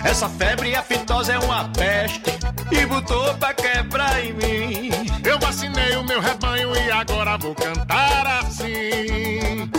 [0.04, 2.32] Essa febre aftosa é uma peste
[2.72, 4.90] e botou pra quebrar em mim.
[5.24, 9.70] Eu vacinei o meu rebanho e agora vou cantar assim.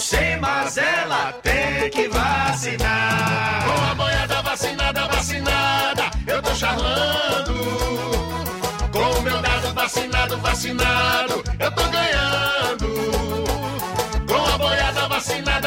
[0.00, 3.64] Gado sem mazela, tem que vacinar.
[3.66, 7.54] Com a boiada vacinada, vacinada, eu tô charlando.
[8.90, 12.88] Com o meu dado vacinado, vacinado, eu tô ganhando.
[14.26, 15.59] Com a boiada vacinada,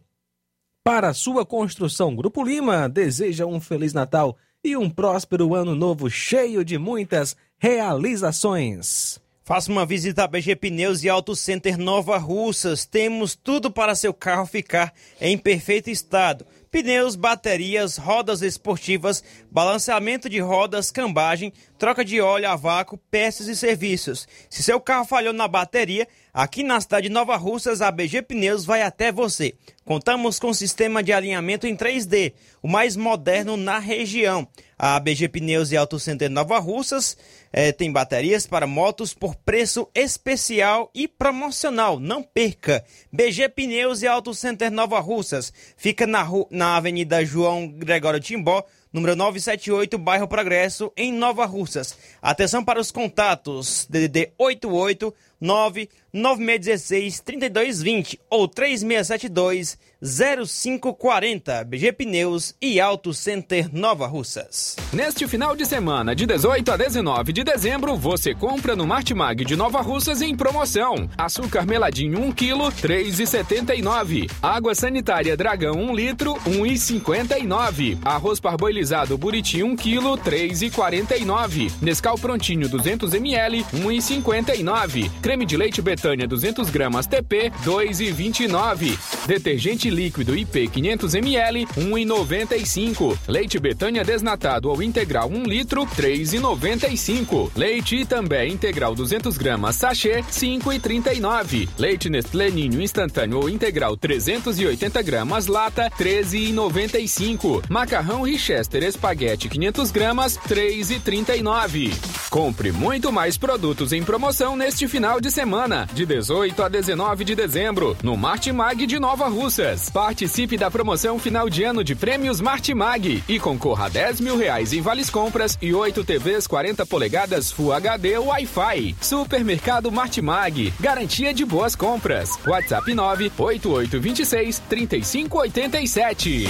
[0.87, 6.63] Para sua construção, Grupo Lima deseja um Feliz Natal e um próspero ano novo cheio
[6.63, 9.19] de muitas realizações.
[9.43, 12.85] Faça uma visita a BG Pneus e Auto Center Nova Russas.
[12.85, 16.45] Temos tudo para seu carro ficar em perfeito estado
[16.75, 23.55] pneus, baterias, rodas esportivas, balanceamento de rodas, cambagem, troca de óleo a vácuo, peças e
[23.55, 24.27] serviços.
[24.49, 28.65] Se seu carro falhou na bateria, aqui na cidade de Nova Russas, a BG Pneus
[28.65, 29.53] vai até você.
[29.83, 34.47] Contamos com sistema de alinhamento em 3D, o mais moderno na região.
[34.77, 37.15] A BG Pneus e Auto Center Nova Russas
[37.53, 41.97] eh, tem baterias para motos por preço especial e promocional.
[41.99, 42.83] Não perca!
[43.11, 48.65] BG Pneus e Auto Center Nova Russas fica na, na Avenida João Gregório Timbó,
[48.95, 51.97] número 978, bairro Progresso, em Nova Russas.
[52.21, 61.63] Atenção para os contatos: DDD 88 99616 3220 ou 3672 0540.
[61.63, 64.75] BG Pneus e Auto Center Nova Russas.
[64.93, 69.55] Neste final de semana, de 18 a 19 de dezembro, você compra no Martimag de
[69.55, 71.09] Nova Russas em promoção.
[71.17, 74.29] Açúcar meladinho 1 kg, 3,79.
[74.41, 77.97] Água sanitária Dragão 1 litro, 1,59.
[78.03, 81.71] Arroz parboilizado Buriti 1 kg, 3,49.
[81.81, 85.09] Nescau prontinho 200 ml, 1,59.
[85.25, 88.95] Creme de leite Betânia 200 gramas TP, 2,29.
[89.25, 93.17] Detergente líquido IP 500 ml, 1,95.
[93.27, 97.49] Leite Betânia desnatado ou integral 1 litro, 3,95.
[97.55, 101.69] Leite Itambé integral 200 gramas sachê, 5,39.
[101.75, 107.63] Leite Nestlé Ninho instantâneo ou integral 380 gramas lata, 13,95.
[107.67, 111.95] Macarrão Richester espaguete 500 gramas, 3,39.
[112.29, 117.35] Compre muito mais produtos em promoção neste final de semana, de 18 a 19 de
[117.35, 119.89] dezembro, no Martimag de Nova Russas.
[119.89, 124.73] Participe da promoção final de ano de prêmios Martimag e concorra a 10 mil reais
[124.73, 128.95] em vales compras e 8 TVs 40 polegadas Full HD Wi-Fi.
[129.01, 132.37] Supermercado Martimag, garantia de boas compras.
[132.45, 136.45] WhatsApp 98826 3587.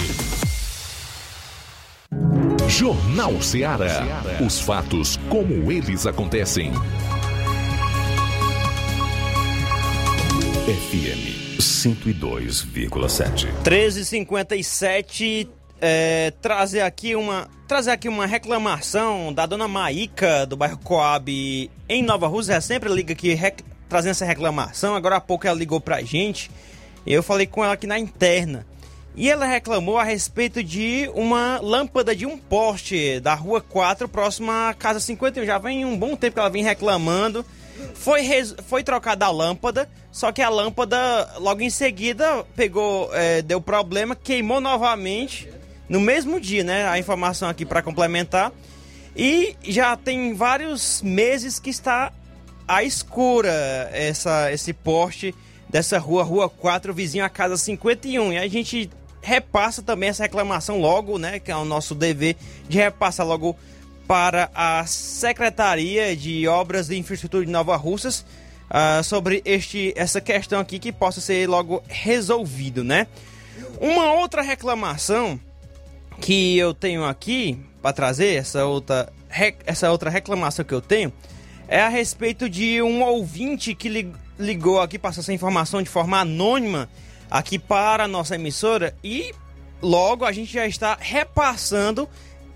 [2.68, 4.04] Jornal Ceará.
[4.46, 6.74] Os fatos como eles acontecem.
[10.66, 13.46] FM 102,7.
[13.64, 15.48] 1357
[15.80, 22.02] é, trazer aqui uma trazer aqui uma reclamação da dona Maíca do bairro Coab em
[22.04, 22.54] Nova Rússia.
[22.54, 24.96] Ela sempre liga aqui rec- trazendo essa reclamação.
[24.96, 26.50] Agora há pouco ela ligou pra gente.
[27.06, 28.66] Eu falei com ela aqui na interna.
[29.16, 34.70] E ela reclamou a respeito de uma lâmpada de um poste da rua 4, próxima
[34.70, 35.46] à casa 51.
[35.46, 37.46] Já vem um bom tempo que ela vem reclamando.
[37.94, 40.98] Foi, res- foi trocada a lâmpada, só que a lâmpada
[41.40, 45.50] logo em seguida pegou, é, deu problema, queimou novamente
[45.90, 46.88] no mesmo dia, né?
[46.88, 48.52] A informação aqui para complementar.
[49.16, 52.12] E já tem vários meses que está
[52.68, 55.34] à escura essa, esse poste
[55.70, 58.34] dessa rua, Rua 4, vizinho à casa 51.
[58.34, 58.90] E a gente
[59.22, 61.40] repassa também essa reclamação logo, né?
[61.40, 62.36] Que é o nosso dever
[62.68, 63.56] de repassar logo
[64.08, 68.26] para a Secretaria de Obras e Infraestrutura de Nova Russas
[68.70, 73.08] ah, sobre este, essa questão aqui que possa ser logo resolvido, né?
[73.80, 75.40] Uma outra reclamação
[76.22, 79.12] que eu tenho aqui para trazer, essa outra,
[79.66, 81.12] essa outra reclamação que eu tenho,
[81.68, 86.20] é a respeito de um ouvinte que lig- ligou aqui, passou essa informação de forma
[86.20, 86.90] anônima
[87.30, 89.34] aqui para a nossa emissora e
[89.82, 92.08] logo a gente já está repassando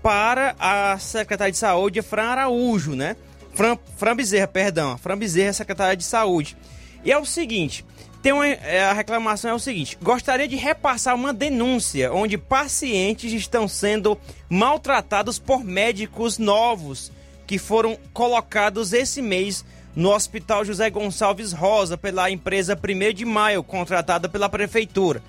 [0.02, 3.16] para a secretária de saúde, Fran Araújo, né?
[3.54, 6.56] Fran, Fran Bezerra, perdão, Fran Bezerra, secretária de saúde.
[7.04, 7.84] E é o seguinte,
[8.22, 13.32] tem uma, é, a reclamação é o seguinte: gostaria de repassar uma denúncia onde pacientes
[13.32, 14.18] estão sendo
[14.48, 17.10] maltratados por médicos novos
[17.46, 19.64] que foram colocados esse mês
[19.96, 25.22] no Hospital José Gonçalves Rosa pela empresa 1 de Maio, contratada pela prefeitura.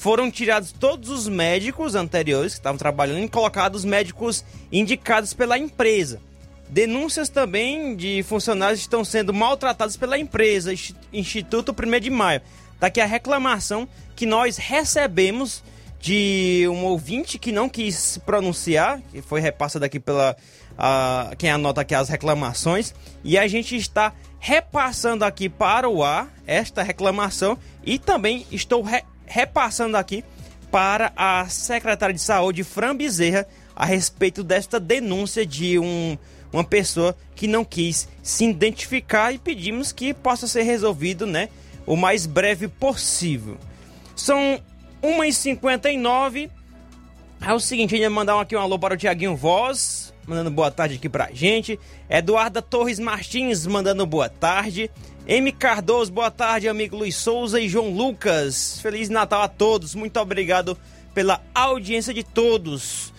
[0.00, 5.58] Foram tirados todos os médicos anteriores que estavam trabalhando e colocados os médicos indicados pela
[5.58, 6.22] empresa.
[6.70, 12.40] Denúncias também de funcionários estão sendo maltratados pela empresa, Insti- Instituto 1 de Maio.
[12.80, 13.86] Daqui a reclamação
[14.16, 15.62] que nós recebemos
[16.00, 20.34] de um ouvinte que não quis se pronunciar, que foi repassada aqui pela
[20.78, 26.32] a- quem anota aqui as reclamações, e a gente está repassando aqui para o ar
[26.46, 30.24] esta reclamação e também estou re- repassando aqui
[30.72, 36.18] para a secretária de saúde, Fran Bezerra, a respeito desta denúncia de um,
[36.52, 41.48] uma pessoa que não quis se identificar e pedimos que possa ser resolvido, né,
[41.86, 43.56] o mais breve possível.
[44.16, 44.60] São
[45.02, 46.50] 1h59.
[47.40, 50.96] É o seguinte, ainda mandar aqui um alô para o Tiaguinho Voz, mandando boa tarde
[50.96, 51.78] aqui pra gente.
[52.08, 54.90] Eduarda Torres Martins mandando boa tarde.
[55.30, 55.52] M.
[55.52, 58.80] Cardoso, boa tarde, amigo Luiz Souza e João Lucas.
[58.82, 59.94] Feliz Natal a todos.
[59.94, 60.76] Muito obrigado
[61.14, 63.12] pela audiência de todos.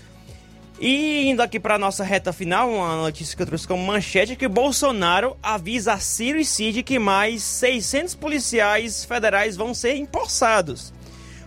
[0.77, 4.35] E indo aqui para nossa reta final, uma notícia que eu trouxe como manchete é
[4.35, 10.93] que Bolsonaro avisa a Ciro e Cid que mais 600 policiais federais vão ser empossados.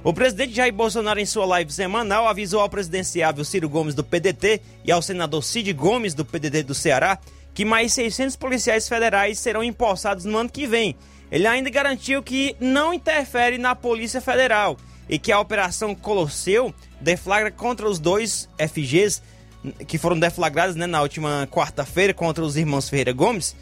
[0.02, 4.62] O presidente Jair Bolsonaro, em sua live semanal, avisou ao presidenciável Ciro Gomes do PDT
[4.82, 7.18] e ao senador Cid Gomes do PDT do Ceará
[7.54, 10.96] que mais 600 policiais federais serão empossados no ano que vem.
[11.30, 14.76] Ele ainda garantiu que não interfere na Polícia Federal
[15.08, 19.22] e que a Operação Colosseu deflagra contra os dois FGs
[19.86, 23.56] que foram deflagrados né, na última quarta-feira contra os irmãos Ferreira Gomes,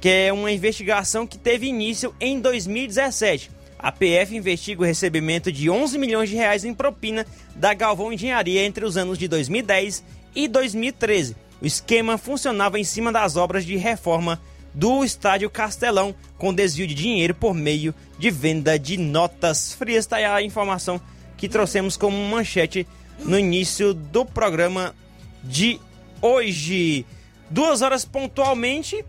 [0.00, 3.50] que é uma investigação que teve início em 2017.
[3.78, 8.64] A PF investiga o recebimento de 11 milhões de reais em propina da Galvão Engenharia
[8.64, 10.04] entre os anos de 2010
[10.34, 11.36] e 2013.
[11.60, 14.40] O esquema funcionava em cima das obras de reforma
[14.72, 20.04] do Estádio Castelão, com desvio de dinheiro por meio de venda de notas frias.
[20.04, 21.00] Está aí a informação
[21.36, 22.86] que trouxemos como manchete
[23.24, 24.94] no início do programa
[25.42, 25.80] de
[26.20, 27.04] hoje.
[27.50, 29.04] Duas horas pontualmente.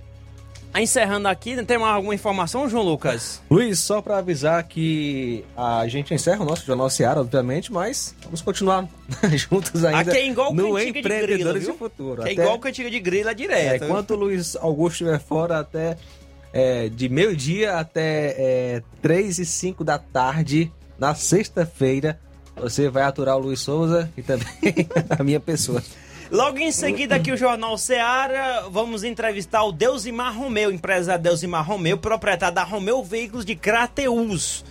[0.77, 3.41] Encerrando aqui, tem mais alguma informação, João Lucas?
[3.49, 8.41] Luiz, só para avisar que a gente encerra o nosso Jornal Seara, obviamente, mas vamos
[8.41, 8.87] continuar
[9.35, 12.21] juntos ainda Aqui é igual no cantiga de grilo, Empreendedores de Futuro.
[12.21, 13.83] Que é Até- igual cantiga de grilo, é direto.
[13.83, 15.97] É, enquanto o Luiz Augusto estiver fora até
[16.53, 22.19] é, de meio-dia até é, 3 e 5 da tarde, na sexta-feira,
[22.55, 24.47] você vai aturar o Luiz Souza e também
[25.17, 25.81] a minha pessoa.
[26.31, 31.97] Logo em seguida aqui o Jornal Seara, vamos entrevistar o Deusimar Romeu, empresário Deusimar Romeu,
[31.97, 34.63] proprietário da Romeu Veículos de Crateus.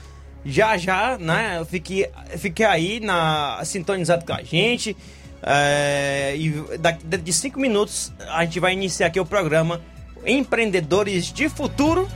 [0.45, 4.97] Já já, né, fique, fique aí na, sintonizado com a gente.
[5.43, 9.81] é, e daqui de cinco minutos a gente vai iniciar aqui o programa
[10.25, 12.09] Empreendedores de Futuro.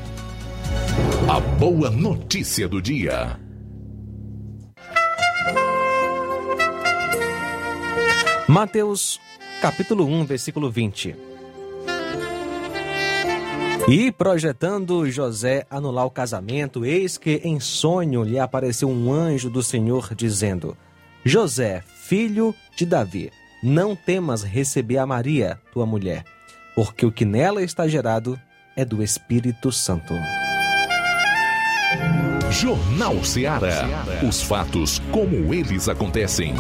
[1.29, 3.39] A boa notícia do dia.
[8.49, 9.19] Mateus,
[9.63, 11.15] capítulo 1, versículo 20.
[13.89, 19.63] E projetando José anular o casamento, eis que em sonho lhe apareceu um anjo do
[19.63, 20.77] Senhor dizendo:
[21.25, 23.31] José, filho de Davi,
[23.63, 26.25] não temas receber a Maria, tua mulher,
[26.75, 28.37] porque o que nela está gerado
[28.75, 30.13] é do Espírito Santo.
[32.51, 33.87] Jornal Seara.
[34.29, 36.55] Os fatos como eles acontecem.